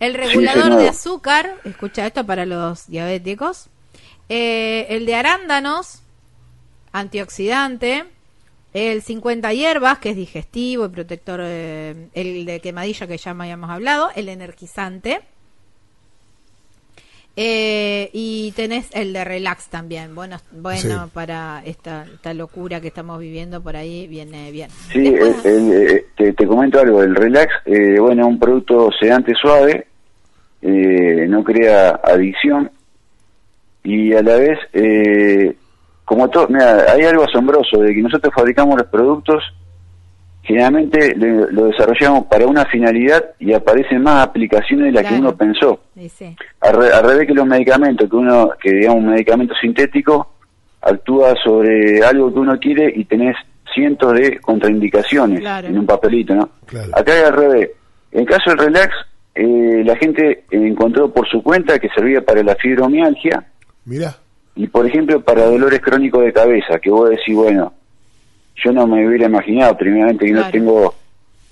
El 0.00 0.14
regulador 0.14 0.76
de 0.78 0.88
azúcar, 0.88 1.56
escucha 1.64 2.06
esto 2.06 2.24
para 2.24 2.46
los 2.46 2.86
diabéticos. 2.88 3.68
Eh, 4.30 4.86
el 4.88 5.04
de 5.04 5.14
arándanos, 5.14 6.02
antioxidante. 6.92 8.04
El 8.74 9.02
50 9.02 9.52
hierbas, 9.52 9.98
que 9.98 10.10
es 10.10 10.16
digestivo 10.16 10.86
y 10.86 10.88
protector. 10.88 11.40
eh, 11.42 12.08
el 12.14 12.46
de 12.46 12.60
quemadilla, 12.60 13.06
que 13.06 13.18
ya 13.18 13.34
me 13.34 13.44
habíamos 13.44 13.68
hablado. 13.70 14.08
El 14.16 14.28
energizante. 14.30 15.20
Eh, 17.34 18.10
y 18.12 18.52
tenés 18.52 18.90
el 18.94 19.12
de 19.14 19.24
relax 19.24 19.68
también. 19.68 20.14
Bueno, 20.14 20.36
bueno 20.52 21.04
Sí. 21.04 21.10
para 21.14 21.62
esta, 21.64 22.04
esta 22.04 22.34
locura 22.34 22.80
que 22.82 22.88
estamos 22.88 23.18
viviendo 23.18 23.62
por 23.62 23.74
ahí 23.74 24.06
viene 24.06 24.50
bien. 24.50 24.68
Sí, 24.92 25.10
Después- 25.10 25.44
el- 25.46 25.72
el, 25.72 25.88
eh, 25.96 26.06
te, 26.16 26.32
te 26.34 26.46
comento 26.46 26.78
algo, 26.80 27.02
el 27.02 27.14
relax, 27.14 27.50
eh, 27.64 27.98
bueno, 27.98 28.26
un 28.26 28.38
producto 28.38 28.90
sedante 29.00 29.32
suave, 29.40 29.86
eh, 30.60 31.26
no 31.28 31.42
crea 31.42 32.00
adicción 32.04 32.70
y 33.82 34.12
a 34.12 34.22
la 34.22 34.36
vez, 34.36 34.58
eh, 34.74 35.56
como 36.04 36.28
todo, 36.28 36.48
mira, 36.48 36.84
hay 36.92 37.02
algo 37.04 37.24
asombroso 37.24 37.78
de 37.80 37.94
que 37.94 38.02
nosotros 38.02 38.32
fabricamos 38.34 38.76
los 38.76 38.86
productos, 38.88 39.42
generalmente 40.42 41.14
le- 41.16 41.52
lo 41.52 41.66
desarrollamos 41.66 42.26
para 42.26 42.46
una 42.46 42.64
finalidad 42.66 43.24
y 43.38 43.52
aparecen 43.52 44.02
más 44.02 44.26
aplicaciones 44.26 44.86
de 44.86 44.92
las 44.92 45.06
que 45.10 45.18
uno 45.18 45.36
pensó. 45.36 45.80
Sí. 46.08 46.36
Al, 46.60 46.74
re- 46.76 46.92
al 46.92 47.04
revés 47.04 47.26
que 47.28 47.34
los 47.34 47.46
medicamentos, 47.46 48.08
que 48.10 48.16
uno, 48.16 48.50
que 48.60 48.72
digamos 48.72 48.98
un 49.04 49.10
medicamento 49.10 49.54
sintético, 49.60 50.34
actúa 50.80 51.34
sobre 51.42 52.02
algo 52.04 52.32
que 52.32 52.40
uno 52.40 52.58
quiere 52.58 52.92
y 52.94 53.04
tenés 53.04 53.36
cientos 53.72 54.12
de 54.14 54.38
contraindicaciones 54.40 55.40
Claro. 55.40 55.68
en 55.68 55.78
un 55.78 55.86
papelito, 55.86 56.34
¿no? 56.34 56.50
Claro. 56.66 56.90
Acá 56.94 57.16
es 57.16 57.24
al 57.24 57.32
revés. 57.34 57.70
En 58.10 58.20
el 58.20 58.26
caso 58.26 58.50
del 58.50 58.58
relax, 58.58 58.94
eh, 59.34 59.82
la 59.84 59.96
gente 59.96 60.44
encontró 60.50 61.10
por 61.12 61.26
su 61.28 61.42
cuenta 61.42 61.78
que 61.78 61.88
servía 61.94 62.20
para 62.20 62.42
la 62.42 62.54
fibromialgia 62.56 63.46
Mira, 63.86 64.14
y, 64.54 64.66
por 64.66 64.86
ejemplo, 64.86 65.22
para 65.22 65.46
dolores 65.46 65.80
crónicos 65.80 66.22
de 66.24 66.32
cabeza, 66.32 66.78
que 66.80 66.90
vos 66.90 67.08
decís, 67.08 67.34
bueno, 67.34 67.72
yo 68.64 68.72
no 68.72 68.86
me 68.86 69.06
hubiera 69.06 69.26
imaginado, 69.26 69.76
primeramente, 69.76 70.26
que 70.26 70.32
no 70.32 70.50
tengo, 70.50 70.94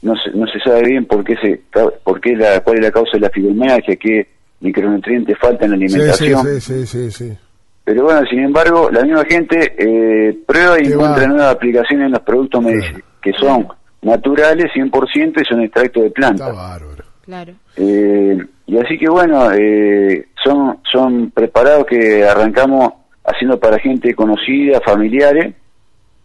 no 0.03 0.15
se, 0.17 0.31
no 0.31 0.47
se 0.47 0.59
sabe 0.61 0.83
bien 0.89 1.05
por 1.07 1.25
qué, 1.25 1.37
se, 1.37 1.63
ca- 1.71 1.91
por 2.05 2.21
qué 2.21 2.37
la, 2.37 2.61
cuál 2.61 2.79
es 2.79 2.85
la 2.85 2.91
causa 2.93 3.13
de 3.15 3.21
la 3.21 3.31
fibromialgia, 3.31 3.97
qué 3.97 4.27
micronutrientes 4.61 5.37
faltan 5.39 5.73
en 5.75 5.81
la 5.81 5.89
sí, 5.89 5.95
alimentación. 5.95 6.47
sí, 6.47 6.61
sí, 6.61 6.87
sí, 6.87 7.11
sí. 7.11 7.39
Pero 7.85 8.05
bueno, 8.05 8.21
sin 8.29 8.41
embargo, 8.41 8.91
la 8.93 9.03
misma 9.03 9.25
gente 9.25 9.75
eh, 9.79 10.37
prueba 10.47 10.79
y 10.79 10.85
Te 10.85 10.93
encuentra 10.93 11.23
va. 11.23 11.29
nuevas 11.29 11.55
aplicaciones 11.55 12.07
en 12.07 12.13
los 12.13 12.21
productos 12.23 12.63
Claro. 12.65 12.99
que 13.23 13.33
son 13.33 13.69
naturales 14.03 14.67
100% 14.75 15.41
y 15.41 15.45
son 15.45 15.61
extractos 15.63 16.03
de 16.03 16.09
Está 16.09 16.21
plantas. 16.21 16.55
bárbaro. 16.57 17.05
Claro. 17.25 17.53
Eh, 17.77 18.39
y 18.67 18.79
así 18.79 18.99
que 18.99 19.09
bueno, 19.09 19.51
eh, 19.53 20.27
son, 20.43 20.79
son 20.91 21.31
preparados 21.31 21.87
que 21.87 22.25
arrancamos 22.25 22.93
haciendo 23.25 23.59
para 23.59 23.79
gente 23.79 24.15
conocida, 24.15 24.81
familiares, 24.81 25.55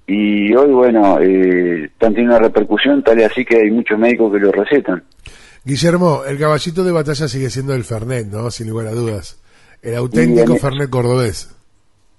y 0.08 0.54
hoy 0.54 0.72
bueno, 0.72 1.20
eh, 1.20 1.86
están 1.86 2.14
teniendo 2.14 2.38
una 2.38 2.48
repercusión 2.48 3.04
tal 3.04 3.20
y 3.20 3.24
así 3.24 3.44
que 3.44 3.58
hay 3.58 3.72
muchos 3.72 3.98
médicos 3.98 4.32
que 4.34 4.40
lo 4.40 4.52
recetan. 4.52 5.04
Guillermo, 5.64 6.22
el 6.28 6.38
caballito 6.38 6.84
de 6.84 6.92
batalla 6.92 7.28
sigue 7.28 7.50
siendo 7.50 7.74
el 7.74 7.84
Fernet, 7.84 8.28
¿no? 8.28 8.52
Sin 8.52 8.70
lugar 8.70 8.88
a 8.88 8.92
dudas. 8.92 9.42
El 9.82 9.96
auténtico. 9.96 10.56
Fernet 10.58 10.90
cordobés. 10.90 11.56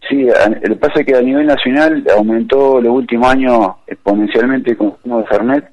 Sí, 0.08 0.22
lo 0.22 0.74
que 0.74 0.76
pasa 0.76 1.00
es 1.00 1.06
que 1.06 1.16
a 1.16 1.22
nivel 1.22 1.46
nacional 1.46 2.04
aumentó 2.16 2.80
los 2.80 2.92
últimos 2.92 3.28
años 3.28 3.70
exponencialmente 3.86 4.72
el 4.72 4.76
consumo 4.76 5.18
de 5.18 5.26
Fernet 5.26 5.64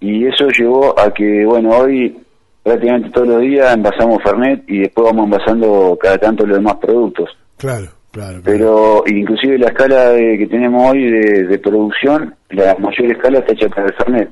y 0.00 0.26
eso 0.26 0.48
llevó 0.48 0.98
a 0.98 1.12
que, 1.12 1.44
bueno, 1.44 1.70
hoy 1.70 2.18
prácticamente 2.62 3.10
todos 3.10 3.28
los 3.28 3.40
días 3.40 3.74
envasamos 3.74 4.22
Fernet 4.22 4.64
y 4.68 4.80
después 4.80 5.06
vamos 5.06 5.24
envasando 5.24 5.98
cada 6.00 6.18
tanto 6.18 6.46
los 6.46 6.58
demás 6.58 6.76
productos. 6.76 7.30
Claro, 7.56 7.88
claro. 8.12 8.40
claro. 8.40 8.42
Pero 8.44 9.02
inclusive 9.06 9.58
la 9.58 9.68
escala 9.68 10.10
de- 10.10 10.38
que 10.38 10.46
tenemos 10.46 10.90
hoy 10.90 11.10
de, 11.10 11.44
de 11.44 11.58
producción, 11.58 12.34
la 12.50 12.74
mayor 12.76 13.10
escala 13.12 13.38
está 13.40 13.52
hecha 13.52 13.68
para 13.68 13.86
el 13.86 13.94
Fernet. 13.94 14.30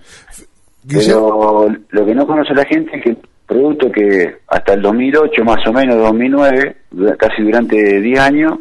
Pero 0.89 1.69
lo 1.91 2.07
que 2.07 2.15
no 2.15 2.27
conoce 2.27 2.55
la 2.55 2.65
gente 2.65 2.97
es 2.97 3.03
que 3.03 3.11
el 3.11 3.19
producto 3.47 3.91
que 3.91 4.37
hasta 4.49 4.75
el 4.75 4.83
2008, 4.83 5.45
más 5.45 5.67
o 5.67 5.73
menos 5.73 5.97
2009, 5.99 6.77
du- 6.91 7.17
casi 7.17 7.43
durante 7.43 8.01
10 8.01 8.19
años, 8.21 8.59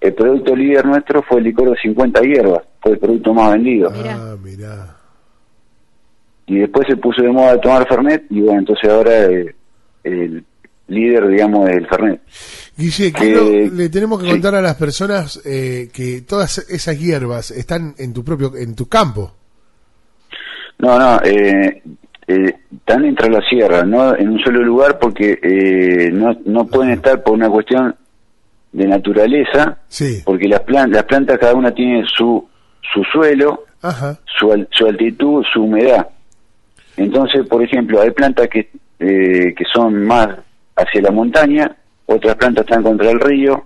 el 0.00 0.14
producto 0.14 0.56
líder 0.56 0.86
nuestro 0.86 1.22
fue 1.22 1.38
el 1.38 1.44
licor 1.44 1.70
de 1.70 1.76
50 1.82 2.20
hierbas, 2.22 2.62
fue 2.80 2.92
el 2.92 2.98
producto 2.98 3.34
más 3.34 3.52
vendido. 3.52 3.92
Ah, 3.94 4.36
mirá. 4.42 4.96
Y 6.46 6.58
después 6.58 6.86
se 6.88 6.96
puso 6.96 7.22
de 7.22 7.30
moda 7.30 7.60
tomar 7.60 7.86
Fernet 7.86 8.24
y 8.30 8.40
bueno, 8.40 8.60
entonces 8.60 8.90
ahora 8.90 9.24
eh, 9.26 9.54
el 10.02 10.44
líder, 10.90 11.28
digamos, 11.28 11.68
es 11.68 11.76
el 11.76 11.86
Fernet. 11.86 12.20
Guille, 12.76 13.12
Que- 13.12 13.18
quiero- 13.18 13.74
le 13.74 13.88
tenemos 13.88 14.18
que 14.20 14.26
sí. 14.26 14.30
contar 14.32 14.54
a 14.54 14.60
las 14.62 14.76
personas 14.76 15.40
eh, 15.44 15.88
que 15.92 16.22
todas 16.22 16.58
esas 16.70 16.98
hierbas 16.98 17.50
están 17.50 17.94
en 17.98 18.12
tu 18.12 18.24
propio, 18.24 18.52
en 18.56 18.74
tu 18.74 18.88
campo. 18.88 19.32
No, 20.78 20.98
no, 20.98 21.20
eh, 21.24 21.82
eh, 22.26 22.54
están 22.74 23.04
entre 23.04 23.28
las 23.30 23.44
sierras, 23.48 23.86
no 23.86 24.16
en 24.16 24.28
un 24.30 24.38
solo 24.40 24.62
lugar 24.62 24.98
porque 24.98 25.38
eh, 25.42 26.10
no, 26.12 26.36
no 26.46 26.66
pueden 26.66 26.92
estar 26.92 27.22
por 27.22 27.34
una 27.34 27.50
cuestión 27.50 27.94
de 28.72 28.86
naturaleza, 28.86 29.78
Sí. 29.88 30.22
porque 30.24 30.48
las, 30.48 30.60
plan- 30.60 30.90
las 30.90 31.04
plantas 31.04 31.38
cada 31.38 31.54
una 31.54 31.72
tiene 31.74 32.04
su, 32.06 32.48
su 32.94 33.02
suelo, 33.12 33.64
Ajá. 33.82 34.18
su, 34.38 34.52
al- 34.52 34.68
su 34.70 34.86
altitud, 34.86 35.44
su 35.52 35.64
humedad. 35.64 36.06
Entonces, 36.96 37.46
por 37.46 37.62
ejemplo, 37.62 38.00
hay 38.00 38.10
plantas 38.12 38.48
que, 38.48 38.70
eh, 39.00 39.54
que 39.54 39.64
son 39.72 40.04
más 40.06 40.28
hacia 40.80 41.02
la 41.02 41.10
montaña, 41.10 41.74
otras 42.06 42.34
plantas 42.36 42.64
están 42.64 42.82
contra 42.82 43.10
el 43.10 43.20
río, 43.20 43.64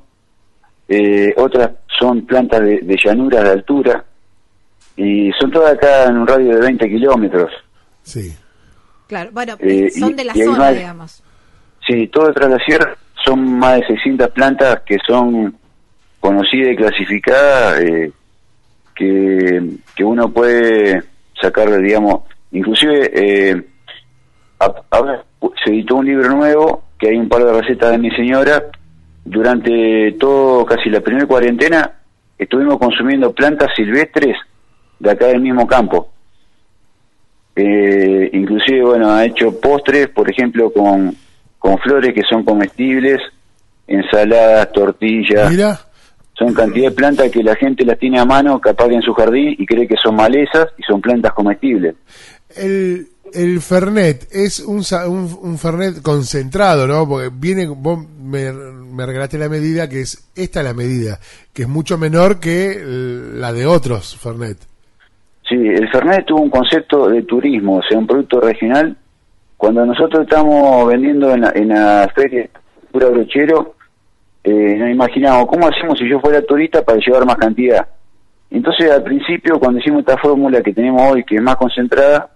eh, 0.89 1.33
otras 1.37 1.71
son 1.99 2.27
plantas 2.27 2.61
de, 2.61 2.81
de 2.81 2.97
llanuras 3.03 3.45
de 3.45 3.51
altura, 3.51 4.05
y 4.97 5.31
son 5.41 5.51
todas 5.51 5.75
acá 5.75 6.05
en 6.05 6.19
un 6.19 6.27
radio 6.27 6.55
de 6.55 6.61
20 6.61 6.89
kilómetros. 6.89 7.51
Sí. 8.03 8.33
Claro. 9.07 9.31
Bueno, 9.33 9.57
Eh, 9.61 9.91
son 9.91 10.11
y- 10.11 10.15
de 10.15 10.25
la 10.25 10.35
zona, 10.35 10.59
más- 10.59 10.77
digamos. 10.77 11.23
Sí, 11.87 12.07
todo 12.09 12.29
detrás 12.29 12.49
de 12.51 12.57
la 12.59 12.65
sierra 12.65 12.97
son 13.25 13.59
más 13.59 13.81
de 13.81 13.87
600 13.89 14.29
plantas 14.31 14.81
que 14.87 14.97
son 15.07 15.55
conocidas 16.21 16.73
y 16.73 16.77
clasificadas, 16.77 17.81
eh, 17.81 18.13
que, 18.95 19.63
que 19.95 20.05
uno 20.05 20.31
puede 20.31 21.03
sacar, 21.41 21.79
digamos, 21.81 22.23
inclusive 22.53 23.11
eh, 23.13 23.63
ahora 24.91 25.25
se 25.65 25.71
editó 25.71 25.97
un 25.97 26.07
libro 26.07 26.29
nuevo, 26.31 26.84
que 27.05 27.11
hay 27.11 27.19
un 27.19 27.29
par 27.29 27.45
de 27.45 27.53
recetas 27.53 27.91
de 27.91 27.99
mi 27.99 28.11
señora, 28.13 28.65
durante 29.27 30.13
todo, 30.13 30.65
casi 30.65 30.89
la 30.89 31.03
primera 31.03 31.27
cuarentena, 31.27 31.93
estuvimos 32.39 32.79
consumiendo 32.79 33.31
plantas 33.35 33.69
silvestres 33.77 34.35
de 34.99 35.11
acá 35.11 35.27
del 35.27 35.43
mismo 35.43 35.67
campo. 35.67 36.11
Eh, 37.55 38.31
inclusive, 38.33 38.83
bueno, 38.85 39.11
ha 39.11 39.27
hecho 39.27 39.61
postres, 39.61 40.09
por 40.09 40.31
ejemplo, 40.31 40.73
con, 40.73 41.15
con 41.59 41.77
flores 41.79 42.15
que 42.15 42.23
son 42.23 42.43
comestibles, 42.43 43.21
ensaladas, 43.87 44.73
tortillas. 44.73 45.51
Mira, 45.51 45.79
Son 46.33 46.55
cantidad 46.55 46.89
de 46.89 46.97
plantas 46.97 47.31
que 47.31 47.43
la 47.43 47.55
gente 47.55 47.85
las 47.85 47.99
tiene 47.99 48.19
a 48.19 48.25
mano, 48.25 48.59
capaz 48.61 48.89
que 48.89 48.95
en 48.95 49.03
su 49.03 49.13
jardín, 49.13 49.55
y 49.59 49.67
cree 49.67 49.87
que 49.87 49.97
son 50.03 50.17
malezas 50.17 50.69
y 50.79 50.83
son 50.85 51.03
plantas 51.03 51.35
comestibles. 51.35 51.97
el, 52.57 53.09
el 53.35 53.61
Fernet 53.61 54.29
es 54.33 54.61
un, 54.61 54.83
un, 55.43 55.59
Fernet 55.59 56.03
concentrado, 56.03 56.87
¿no? 56.87 57.09
Porque 57.09 57.31
viene, 57.33 57.67
vos 57.67 57.99
me, 58.19 58.53
regalaste 59.05 59.39
la 59.39 59.49
medida 59.49 59.89
que 59.89 60.01
es, 60.01 60.31
esta 60.37 60.61
es 60.61 60.67
la 60.67 60.75
medida, 60.75 61.19
que 61.53 61.63
es 61.63 61.69
mucho 61.69 61.99
menor 61.99 62.41
que 62.41 62.81
la 62.85 63.53
de 63.53 63.67
otros 63.67 64.17
Fernet. 64.17 64.59
Sí, 65.49 65.57
el 65.57 65.89
Fernet 65.91 66.25
tuvo 66.25 66.43
un 66.43 66.51
concepto 66.51 67.09
de 67.09 67.23
turismo, 67.23 67.77
o 67.77 67.83
sea, 67.83 67.99
un 67.99 68.07
producto 68.07 68.41
regional. 68.41 68.97
Cuando 69.57 69.85
nosotros 69.85 70.23
estamos 70.23 70.89
vendiendo 70.89 71.33
en 71.33 71.43
la, 71.43 71.53
en 71.55 71.69
la 71.69 72.11
feria 72.15 72.49
pura 72.91 73.09
brochero, 73.09 73.75
eh, 74.43 74.77
nos 74.79 74.91
imaginamos, 74.91 75.47
¿cómo 75.47 75.67
hacemos 75.67 75.99
si 75.99 76.09
yo 76.09 76.21
fuera 76.21 76.43
turista 76.43 76.83
para 76.83 76.99
llevar 76.99 77.27
más 77.27 77.37
cantidad? 77.37 77.87
Entonces, 78.51 78.91
al 78.91 79.03
principio, 79.03 79.59
cuando 79.59 79.81
hicimos 79.81 80.01
esta 80.01 80.19
fórmula 80.19 80.63
que 80.63 80.73
tenemos 80.73 81.11
hoy, 81.11 81.25
que 81.25 81.37
es 81.37 81.43
más 81.43 81.57
concentrada, 81.57 82.34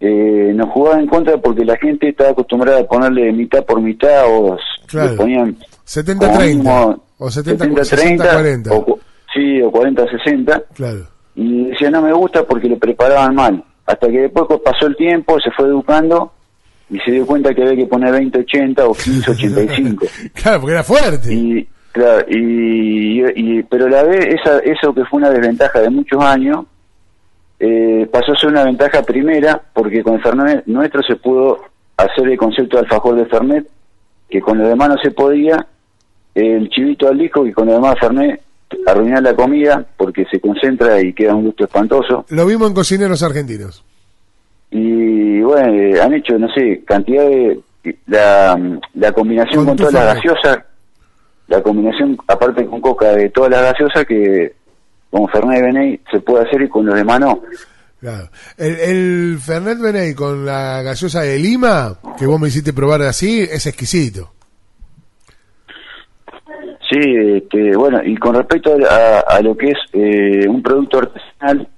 eh, 0.00 0.52
nos 0.54 0.68
jugaba 0.70 1.00
en 1.00 1.06
contra 1.06 1.36
porque 1.38 1.64
la 1.64 1.76
gente 1.76 2.08
estaba 2.10 2.30
acostumbrada 2.30 2.80
a 2.80 2.84
ponerle 2.86 3.32
mitad 3.32 3.64
por 3.64 3.80
mitad 3.80 4.24
o 4.26 4.56
Claro. 4.86 5.10
le 5.12 5.16
ponían 5.16 5.56
70-30 5.86 6.18
como 6.18 6.40
mínimo 6.40 7.02
o 7.18 7.30
70, 7.30 7.64
70-30 7.64 8.16
60-40. 8.66 8.70
o 8.72 8.84
cu- 8.84 9.00
sí, 9.34 9.60
o 9.62 9.72
40-60 9.72 10.64
Claro. 10.74 11.06
y 11.34 11.64
decía 11.70 11.90
no 11.90 12.02
me 12.02 12.12
gusta 12.12 12.44
porque 12.44 12.68
lo 12.68 12.78
preparaban 12.78 13.34
mal 13.34 13.64
hasta 13.86 14.06
que 14.08 14.20
después 14.20 14.46
pasó 14.64 14.86
el 14.86 14.96
tiempo 14.96 15.38
se 15.40 15.50
fue 15.52 15.66
educando 15.66 16.32
y 16.90 16.98
se 17.00 17.10
dio 17.12 17.26
cuenta 17.26 17.52
que 17.54 17.62
había 17.62 17.76
que 17.76 17.86
poner 17.86 18.12
20-80 18.14 18.80
o 18.84 18.94
15-85 18.94 20.32
claro, 20.34 20.60
porque 20.60 20.72
era 20.74 20.82
fuerte. 20.84 21.34
y 21.34 21.66
claro 21.92 22.24
y, 22.28 23.22
y- 23.34 23.62
pero 23.64 23.88
la 23.88 24.02
vez 24.02 24.26
esa 24.34 24.58
eso 24.60 24.94
que 24.94 25.04
fue 25.06 25.18
una 25.18 25.30
desventaja 25.30 25.80
de 25.80 25.90
muchos 25.90 26.22
años 26.22 26.64
eh, 27.58 28.08
pasó 28.12 28.32
a 28.32 28.36
ser 28.36 28.50
una 28.50 28.64
ventaja 28.64 29.02
primera 29.02 29.60
porque 29.72 30.02
con 30.02 30.14
el 30.14 30.22
Fernet 30.22 30.66
nuestro 30.66 31.02
se 31.02 31.16
pudo 31.16 31.60
hacer 31.96 32.28
el 32.28 32.36
concepto 32.36 32.76
de 32.76 32.82
alfajor 32.82 33.16
de 33.16 33.26
Fernet 33.26 33.66
que 34.28 34.40
con 34.40 34.58
lo 34.58 34.68
demás 34.68 34.90
no 34.90 34.96
se 35.02 35.10
podía 35.10 35.66
el 36.34 36.68
chivito 36.68 37.08
al 37.08 37.18
disco 37.18 37.44
que 37.44 37.54
con 37.54 37.66
lo 37.66 37.74
demás 37.74 37.96
Fernet 38.00 38.42
arruinar 38.86 39.22
la 39.22 39.34
comida 39.34 39.84
porque 39.96 40.24
se 40.30 40.40
concentra 40.40 41.00
y 41.00 41.12
queda 41.12 41.34
un 41.34 41.44
gusto 41.46 41.64
espantoso 41.64 42.26
Lo 42.28 42.44
vimos 42.46 42.68
en 42.68 42.74
cocineros 42.74 43.22
argentinos. 43.22 43.82
y 44.70 45.40
bueno, 45.40 45.72
eh, 45.72 46.00
han 46.00 46.12
hecho, 46.12 46.38
no 46.38 46.48
sé, 46.52 46.82
cantidad 46.84 47.24
de, 47.24 47.60
la, 48.06 48.58
la 48.94 49.12
combinación 49.12 49.64
Con 49.64 49.76
todas 49.76 49.92
las 49.94 50.16
gaseosas, 50.16 50.58
la 51.48 51.62
combinación 51.62 52.18
aparte 52.26 52.66
con 52.66 52.80
coca 52.80 53.12
de 53.12 53.30
todas 53.30 53.50
las 53.50 53.62
gaseosas 53.62 54.04
que 54.04 54.54
con 55.16 55.28
Fernet 55.28 55.62
Beney 55.62 56.00
se 56.10 56.20
puede 56.20 56.44
hacer 56.46 56.62
y 56.62 56.68
con 56.68 56.86
los 56.86 56.94
demás 56.94 57.20
no. 57.20 57.42
Claro. 58.00 58.28
El, 58.58 58.76
el 58.76 59.38
Fernet 59.40 59.78
Beney 59.80 60.14
con 60.14 60.44
la 60.44 60.82
gaseosa 60.82 61.22
de 61.22 61.38
Lima, 61.38 61.98
que 62.18 62.26
vos 62.26 62.38
me 62.40 62.48
hiciste 62.48 62.72
probar 62.72 63.02
así, 63.02 63.40
es 63.42 63.66
exquisito. 63.66 64.32
Sí, 66.88 66.98
este, 67.36 67.76
bueno, 67.76 68.00
y 68.04 68.16
con 68.16 68.34
respecto 68.36 68.76
a, 68.88 69.20
a 69.20 69.40
lo 69.40 69.56
que 69.56 69.70
es 69.70 69.78
eh, 69.92 70.46
un 70.48 70.62
producto 70.62 70.98
artesanal, 70.98 71.68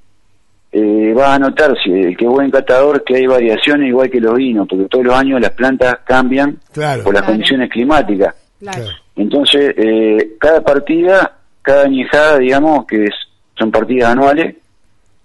eh, 0.70 1.14
va 1.16 1.34
a 1.34 1.38
notar, 1.38 1.74
si 1.82 1.90
el 1.90 2.14
que 2.16 2.26
es 2.26 2.30
buen 2.30 2.50
catador, 2.50 3.02
que 3.04 3.16
hay 3.16 3.26
variaciones 3.26 3.88
igual 3.88 4.10
que 4.10 4.20
los 4.20 4.34
vinos, 4.34 4.66
porque 4.68 4.84
todos 4.84 5.06
los 5.06 5.14
años 5.14 5.40
las 5.40 5.52
plantas 5.52 6.00
cambian 6.04 6.58
Claro. 6.72 7.04
por 7.04 7.14
las 7.14 7.22
Claro. 7.22 7.32
condiciones 7.32 7.70
climáticas. 7.70 8.34
Claro. 8.60 8.82
Claro. 8.82 8.98
Entonces, 9.16 9.74
eh, 9.78 10.36
cada 10.38 10.60
partida, 10.62 11.38
cada 11.62 11.84
añejada, 11.84 12.38
digamos, 12.38 12.84
que 12.86 13.04
es- 13.04 13.27
son 13.58 13.70
partidas 13.70 14.12
anuales, 14.12 14.56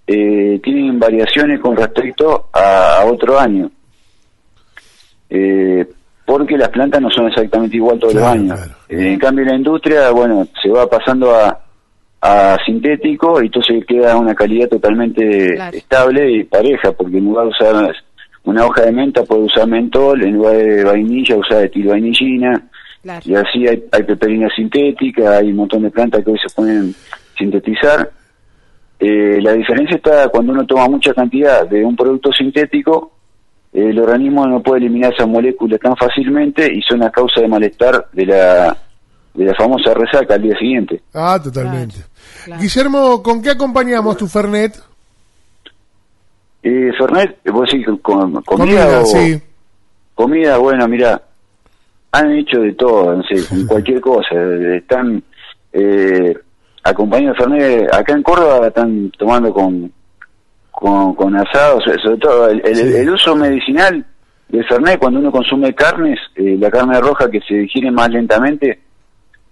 eh, 0.08 0.60
tienen 0.64 1.00
variaciones 1.00 1.60
con 1.60 1.76
respecto 1.78 2.48
a, 2.52 2.98
a 3.02 3.06
otro 3.06 3.40
año. 3.40 3.70
Eh, 5.30 5.88
porque 6.26 6.58
las 6.58 6.70
plantas 6.70 7.02
no 7.02 7.10
son 7.10 7.28
exactamente 7.28 7.76
igual 7.78 8.00
todos 8.00 8.14
Claro, 8.14 8.28
los 8.28 8.36
años. 8.36 8.56
claro. 8.60 8.74
Eh, 8.90 9.14
en 9.14 9.20
cambio, 9.20 9.46
la 9.46 9.56
industria, 9.56 10.10
bueno, 10.12 10.48
se 10.62 10.70
va 10.70 10.90
pasando 10.90 11.36
a, 11.36 11.60
a 12.22 12.58
sintético 12.66 13.42
y 13.42 13.48
entonces 13.48 13.86
queda 13.86 14.18
una 14.18 14.34
calidad 14.34 14.70
totalmente 14.70 15.56
Claro. 15.56 15.76
estable 15.78 16.32
y 16.32 16.44
pareja, 16.46 16.92
porque 16.94 17.18
en 17.18 17.26
lugar 17.26 17.46
de 17.46 17.50
usar 17.52 17.96
una 18.46 18.66
hoja 18.66 18.84
de 18.84 18.92
menta, 18.92 19.24
puede 19.24 19.42
usar 19.44 19.68
mentol, 19.68 20.24
en 20.24 20.34
lugar 20.36 20.56
de 20.58 20.84
vainilla, 20.84 21.36
usar 21.38 21.64
etilvainillina. 21.66 22.62
Claro. 23.02 23.22
Y 23.26 23.36
así 23.36 23.68
hay, 23.68 23.84
hay 23.92 24.04
peperina 24.04 24.48
sintética, 24.56 25.38
hay 25.38 25.50
un 25.50 25.58
montón 25.58 25.84
de 25.84 25.92
plantas 25.92 26.24
que 26.24 26.32
hoy 26.32 26.40
se 26.40 26.54
pueden 26.56 26.96
sintetizar. 27.38 28.10
Eh, 29.06 29.42
la 29.42 29.52
diferencia 29.54 29.98
está 29.98 30.30
cuando 30.30 30.54
uno 30.54 30.66
toma 30.66 30.88
mucha 30.88 31.14
cantidad 31.14 31.68
de 31.68 31.84
un 31.84 31.94
producto 31.96 32.32
sintético, 32.32 33.12
eh, 33.74 33.90
el 33.90 34.00
organismo 34.00 34.46
no 34.48 34.62
puede 34.62 34.80
eliminar 34.82 35.12
esas 35.14 35.28
moléculas 35.28 35.80
tan 35.82 35.96
fácilmente 35.98 36.72
y 36.74 36.82
son 36.84 37.00
la 37.00 37.12
causa 37.12 37.42
de 37.42 37.48
malestar 37.50 38.08
de 38.14 38.26
la, 38.26 38.78
de 39.34 39.46
la 39.46 39.54
famosa 39.56 39.94
resaca 39.94 40.36
al 40.36 40.42
día 40.44 40.58
siguiente. 40.58 41.02
Ah, 41.14 41.38
totalmente. 41.44 41.96
Claro. 42.46 42.62
Guillermo, 42.62 43.22
¿con 43.24 43.42
qué 43.42 43.50
acompañamos 43.50 44.16
tu 44.16 44.28
Fernet? 44.28 44.74
Eh, 46.62 46.92
Fernet, 46.98 47.40
vos 47.52 47.70
decís 47.70 47.86
con, 47.86 47.98
con- 47.98 48.42
comida, 48.44 48.86
Comida, 48.86 49.00
o 49.02 49.06
sí. 49.06 49.42
comida, 50.16 50.58
bueno, 50.58 50.88
mira, 50.88 51.22
han 52.14 52.32
hecho 52.32 52.60
de 52.62 52.74
todo, 52.74 53.18
no 53.18 53.24
sé, 53.24 53.66
cualquier 53.68 54.00
cosa. 54.00 54.36
eh, 54.36 54.78
Están 54.78 55.22
eh, 55.74 56.38
acompañando 56.84 57.36
Fernet, 57.36 57.94
acá 57.94 58.14
en 58.14 58.24
Córdoba 58.24 58.68
están 58.68 59.12
tomando 59.18 59.54
con 59.54 59.92
con, 60.72 61.14
con 61.16 61.36
asados, 61.36 61.84
sobre 62.04 62.18
todo 62.18 62.50
el, 62.50 62.62
el- 62.66 62.76
Sí. 62.76 62.96
el 62.98 63.10
uso 63.12 63.36
medicinal 63.36 64.04
del 64.50 64.66
Fernet 64.66 65.00
cuando 65.00 65.20
uno 65.20 65.32
consume 65.32 65.74
carnes, 65.74 66.20
eh, 66.36 66.58
la 66.60 66.70
carne 66.72 67.00
roja 67.00 67.30
que 67.30 67.40
se 67.48 67.54
digiere 67.56 67.92
más 67.92 68.10
lentamente, 68.10 68.80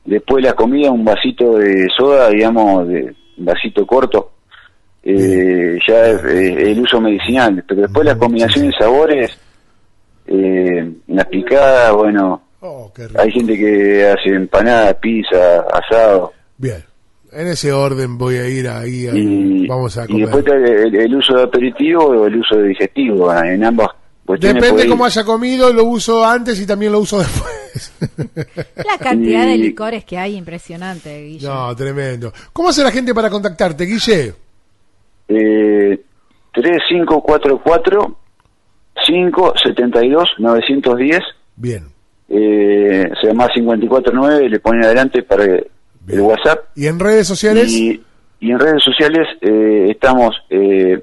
después 0.03 0.43
la 0.43 0.53
comida 0.53 0.89
un 0.91 1.05
vasito 1.05 1.57
de 1.57 1.87
soda, 1.95 2.29
digamos, 2.29 2.87
de 2.87 3.15
un 3.37 3.45
vasito 3.45 3.85
corto, 3.85 4.31
eh, 5.03 5.77
ya 5.87 6.07
es 6.07 6.23
eh, 6.25 6.71
el 6.71 6.79
uso 6.81 6.99
medicinal, 6.99 7.63
pero 7.67 7.81
después 7.81 8.05
la 8.05 8.17
combinación 8.17 8.65
de 8.67 8.73
sabores, 8.77 9.39
eh, 10.27 10.91
las 11.07 11.25
picadas, 11.27 11.93
bueno, 11.93 12.41
Oh, 12.63 12.91
hay 13.17 13.31
gente 13.31 13.57
que 13.57 14.07
hace 14.07 14.35
empanadas, 14.35 14.93
pizza, 15.01 15.61
asado. 15.73 16.31
Bien. 16.59 16.77
En 17.33 17.47
ese 17.47 17.71
orden 17.71 18.17
voy 18.17 18.35
a 18.35 18.47
ir 18.47 18.67
ahí. 18.67 19.07
a- 19.07 19.15
Y, 19.15 19.65
vamos 19.67 19.97
a 19.97 20.03
y 20.03 20.07
comer. 20.07 20.27
después 20.29 20.45
el, 20.47 20.95
el 20.95 21.15
uso 21.15 21.35
de 21.37 21.43
aperitivo 21.43 22.05
o 22.05 22.25
el 22.27 22.35
uso 22.37 22.57
de 22.57 22.67
digestivo, 22.69 23.33
en 23.33 23.63
ambas 23.63 23.87
cuestiones. 24.25 24.61
Depende 24.61 24.87
cómo 24.89 25.05
ir. 25.05 25.11
haya 25.11 25.23
comido, 25.23 25.71
lo 25.73 25.85
uso 25.85 26.25
antes 26.25 26.59
y 26.59 26.65
también 26.67 26.91
lo 26.91 26.99
uso 26.99 27.19
después. 27.19 27.93
La 28.75 28.97
cantidad 28.99 29.45
de 29.45 29.57
licores 29.57 30.03
que 30.03 30.17
hay, 30.17 30.35
impresionante, 30.35 31.21
Guille. 31.23 31.47
no, 31.47 31.73
tremendo. 31.75 32.33
¿Cómo 32.51 32.67
hace 32.69 32.83
la 32.83 32.91
gente 32.91 33.13
para 33.13 33.29
contactarte, 33.29 33.85
Guille? 33.85 34.33
Eh, 35.29 36.01
3544 36.53 38.17
572 39.05 40.29
910 40.37 41.19
Bien. 41.55 41.85
eh, 42.27 43.09
sea, 43.21 43.33
más 43.33 43.49
549 43.53 44.49
le 44.49 44.59
ponen 44.59 44.83
adelante 44.83 45.23
para 45.23 45.45
Bien. 46.05 46.19
el 46.19 46.25
WhatsApp 46.25 46.65
¿Y 46.75 46.87
en 46.87 46.99
redes 46.99 47.27
sociales? 47.27 47.71
y, 47.71 48.03
y 48.39 48.51
en 48.51 48.59
redes 48.59 48.83
sociales 48.83 49.27
eh, 49.41 49.87
estamos 49.91 50.35
eh, 50.49 51.01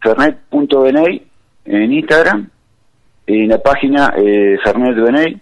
fernet.beney 0.00 1.26
en 1.64 1.92
Instagram 1.92 2.48
en 3.26 3.48
la 3.48 3.58
página 3.58 4.12
eh, 4.16 4.56
Fernet 4.64 4.96
Beney 4.96 5.40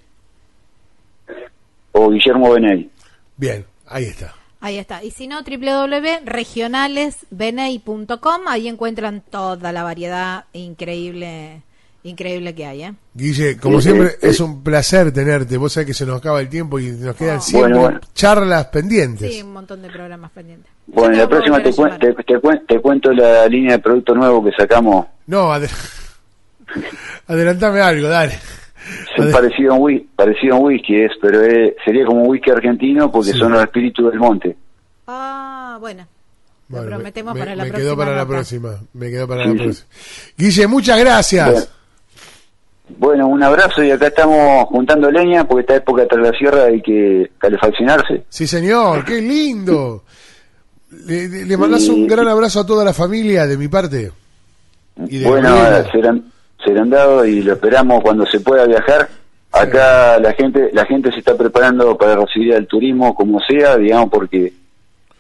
o 1.92 2.10
Guillermo 2.10 2.52
Beney 2.52 2.90
Bien, 3.36 3.64
ahí 3.86 4.04
está. 4.04 4.34
Ahí 4.60 4.76
está. 4.76 5.02
Y 5.02 5.10
si 5.10 5.26
no, 5.26 5.40
www.regionalesbeney.com. 5.42 8.40
Ahí 8.48 8.68
encuentran 8.68 9.22
toda 9.22 9.72
la 9.72 9.82
variedad 9.82 10.44
increíble, 10.52 11.62
increíble 12.02 12.54
que 12.54 12.66
hay. 12.66 12.82
¿eh? 12.84 12.94
Guille, 13.14 13.56
como 13.58 13.80
siempre, 13.80 14.16
es 14.22 14.40
un 14.40 14.62
placer 14.62 15.12
tenerte. 15.12 15.56
Vos 15.56 15.72
sabés 15.72 15.86
que 15.88 15.94
se 15.94 16.06
nos 16.06 16.18
acaba 16.18 16.40
el 16.40 16.48
tiempo 16.48 16.78
y 16.78 16.90
nos 16.92 17.14
quedan 17.16 17.40
siempre 17.42 17.72
Bueno, 17.72 17.80
bueno. 17.82 18.00
charlas 18.14 18.66
pendientes. 18.66 19.32
Sí, 19.32 19.42
un 19.42 19.52
montón 19.52 19.82
de 19.82 19.90
programas 19.90 20.30
pendientes. 20.30 20.70
Bueno, 20.86 21.16
la 21.16 21.28
próxima 21.28 21.62
te, 21.62 21.70
cuen- 21.72 21.98
te, 21.98 22.12
te 22.24 22.34
cuen- 22.40 22.66
te 22.66 22.80
cuento 22.80 23.12
la 23.12 23.46
línea 23.46 23.72
de 23.72 23.78
producto 23.78 24.14
nuevo 24.14 24.42
que 24.44 24.50
sacamos. 24.52 25.06
No, 25.26 25.52
adel- 25.52 25.70
adelantame 27.26 27.80
algo, 27.80 28.08
dale. 28.08 28.38
Es 29.16 29.26
parecido 29.32 29.72
a 29.72 29.76
un 29.76 29.82
whisky, 29.82 30.08
parecido 30.16 30.54
a 30.54 30.58
un 30.58 30.64
whisky 30.66 30.96
es, 31.02 31.12
pero 31.20 31.42
es- 31.42 31.74
sería 31.84 32.04
como 32.06 32.22
un 32.22 32.28
whisky 32.30 32.50
argentino 32.50 33.10
porque 33.12 33.32
Sí. 33.32 33.38
son 33.38 33.52
los 33.52 33.62
espíritus 33.62 34.10
del 34.10 34.18
monte. 34.18 34.56
Ah, 35.06 35.76
bueno. 35.80 36.06
Lo 36.68 36.76
Bueno, 36.78 36.96
prometemos 36.96 37.34
me, 37.34 37.40
para 37.40 37.56
la 37.56 37.64
me 37.64 37.68
próxima. 37.70 37.84
quedó 37.88 37.96
para 37.96 38.10
la 38.12 38.16
nota. 38.18 38.28
próxima. 38.28 38.70
Me 38.94 39.10
quedó 39.10 39.28
para 39.28 39.42
Sí, 39.42 39.48
la 39.48 39.54
sí. 39.54 39.60
próxima. 39.64 39.88
Guille, 40.36 40.66
muchas 40.68 40.98
gracias. 41.00 41.50
Bueno. 41.50 41.66
Bueno, 42.98 43.28
un 43.28 43.42
abrazo 43.42 43.82
y 43.82 43.90
acá 43.90 44.08
estamos 44.08 44.64
juntando 44.68 45.10
leña 45.10 45.44
porque 45.46 45.60
esta 45.62 45.76
época 45.76 46.06
tras 46.06 46.22
la 46.30 46.38
sierra 46.38 46.64
hay 46.64 46.80
que 46.82 47.30
calefaccionarse. 47.38 48.24
Sí, 48.28 48.46
señor, 48.46 49.04
qué 49.04 49.20
lindo. 49.20 50.02
Le, 51.06 51.28
le- 51.46 51.56
mandás 51.56 51.82
Y- 51.84 51.90
un 51.90 52.06
gran 52.06 52.26
abrazo 52.28 52.60
a 52.60 52.66
toda 52.66 52.84
la 52.84 52.92
familia 52.92 53.46
de 53.46 53.56
mi 53.56 53.68
parte. 53.68 54.10
Y 55.06 55.18
de 55.18 55.26
Bueno, 55.28 55.56
serán 56.64 56.90
dados 56.90 57.26
y 57.26 57.40
lo 57.42 57.54
esperamos 57.54 58.02
cuando 58.02 58.26
se 58.26 58.40
pueda 58.40 58.66
viajar. 58.66 59.08
Acá 59.52 60.18
la 60.20 60.32
gente 60.34 60.70
la 60.72 60.84
gente 60.86 61.10
se 61.10 61.18
está 61.20 61.36
preparando 61.36 61.96
para 61.96 62.16
recibir 62.16 62.54
al 62.54 62.66
turismo 62.66 63.14
como 63.14 63.40
sea, 63.40 63.76
digamos, 63.76 64.10
porque 64.10 64.52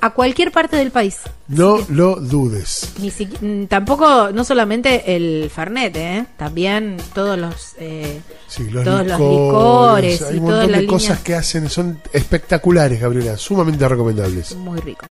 a 0.00 0.10
cualquier 0.10 0.52
parte 0.52 0.76
del 0.76 0.90
país. 0.90 1.16
No 1.48 1.78
lo 1.88 2.16
dudes. 2.16 2.92
Ni 2.98 3.10
mm, 3.10 3.66
tampoco, 3.66 4.30
no 4.32 4.44
solamente 4.44 5.16
el 5.16 5.50
Fernet, 5.54 5.96
¿eh? 5.96 6.26
también 6.36 6.96
todos 7.14 7.38
los, 7.38 7.74
eh, 7.78 8.20
Sí, 8.46 8.64
los 8.70 8.84
todos 8.84 9.02
licores, 9.06 9.18
los 9.18 9.20
licores 9.20 10.22
hay 10.22 10.36
y 10.36 10.38
un 10.40 10.46
toda 10.46 10.56
montón 10.58 10.72
la 10.72 10.76
de 10.78 10.82
línea. 10.82 10.98
cosas 10.98 11.18
que 11.20 11.34
hacen, 11.34 11.68
son 11.70 12.00
espectaculares, 12.12 13.00
Gabriela, 13.00 13.36
sumamente 13.36 13.88
recomendables. 13.88 14.54
Muy 14.56 14.80
rico. 14.80 15.06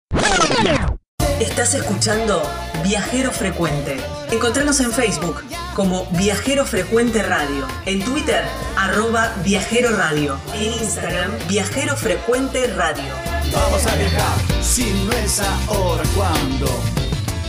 Estás 1.39 1.73
escuchando 1.73 2.41
Viajero 2.85 3.31
Frecuente. 3.31 3.97
Encontrarnos 4.31 4.79
en 4.79 4.91
Facebook 4.91 5.41
como 5.73 6.05
Viajero 6.11 6.67
Frecuente 6.67 7.23
Radio. 7.23 7.65
En 7.87 8.05
Twitter, 8.05 8.43
arroba 8.77 9.33
Viajero 9.43 9.89
Radio. 9.97 10.37
En 10.53 10.71
Instagram, 10.71 11.31
Viajero 11.47 11.97
Frecuente 11.97 12.67
Radio. 12.67 13.11
Vamos 13.51 13.87
a 13.87 13.95
viajar, 13.95 14.37
si 14.61 14.83
no 15.03 15.11
es 15.13 15.41
ahora, 15.67 16.03
¿cuándo? 16.15 16.67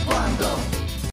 ¿Cuándo? 0.07 0.76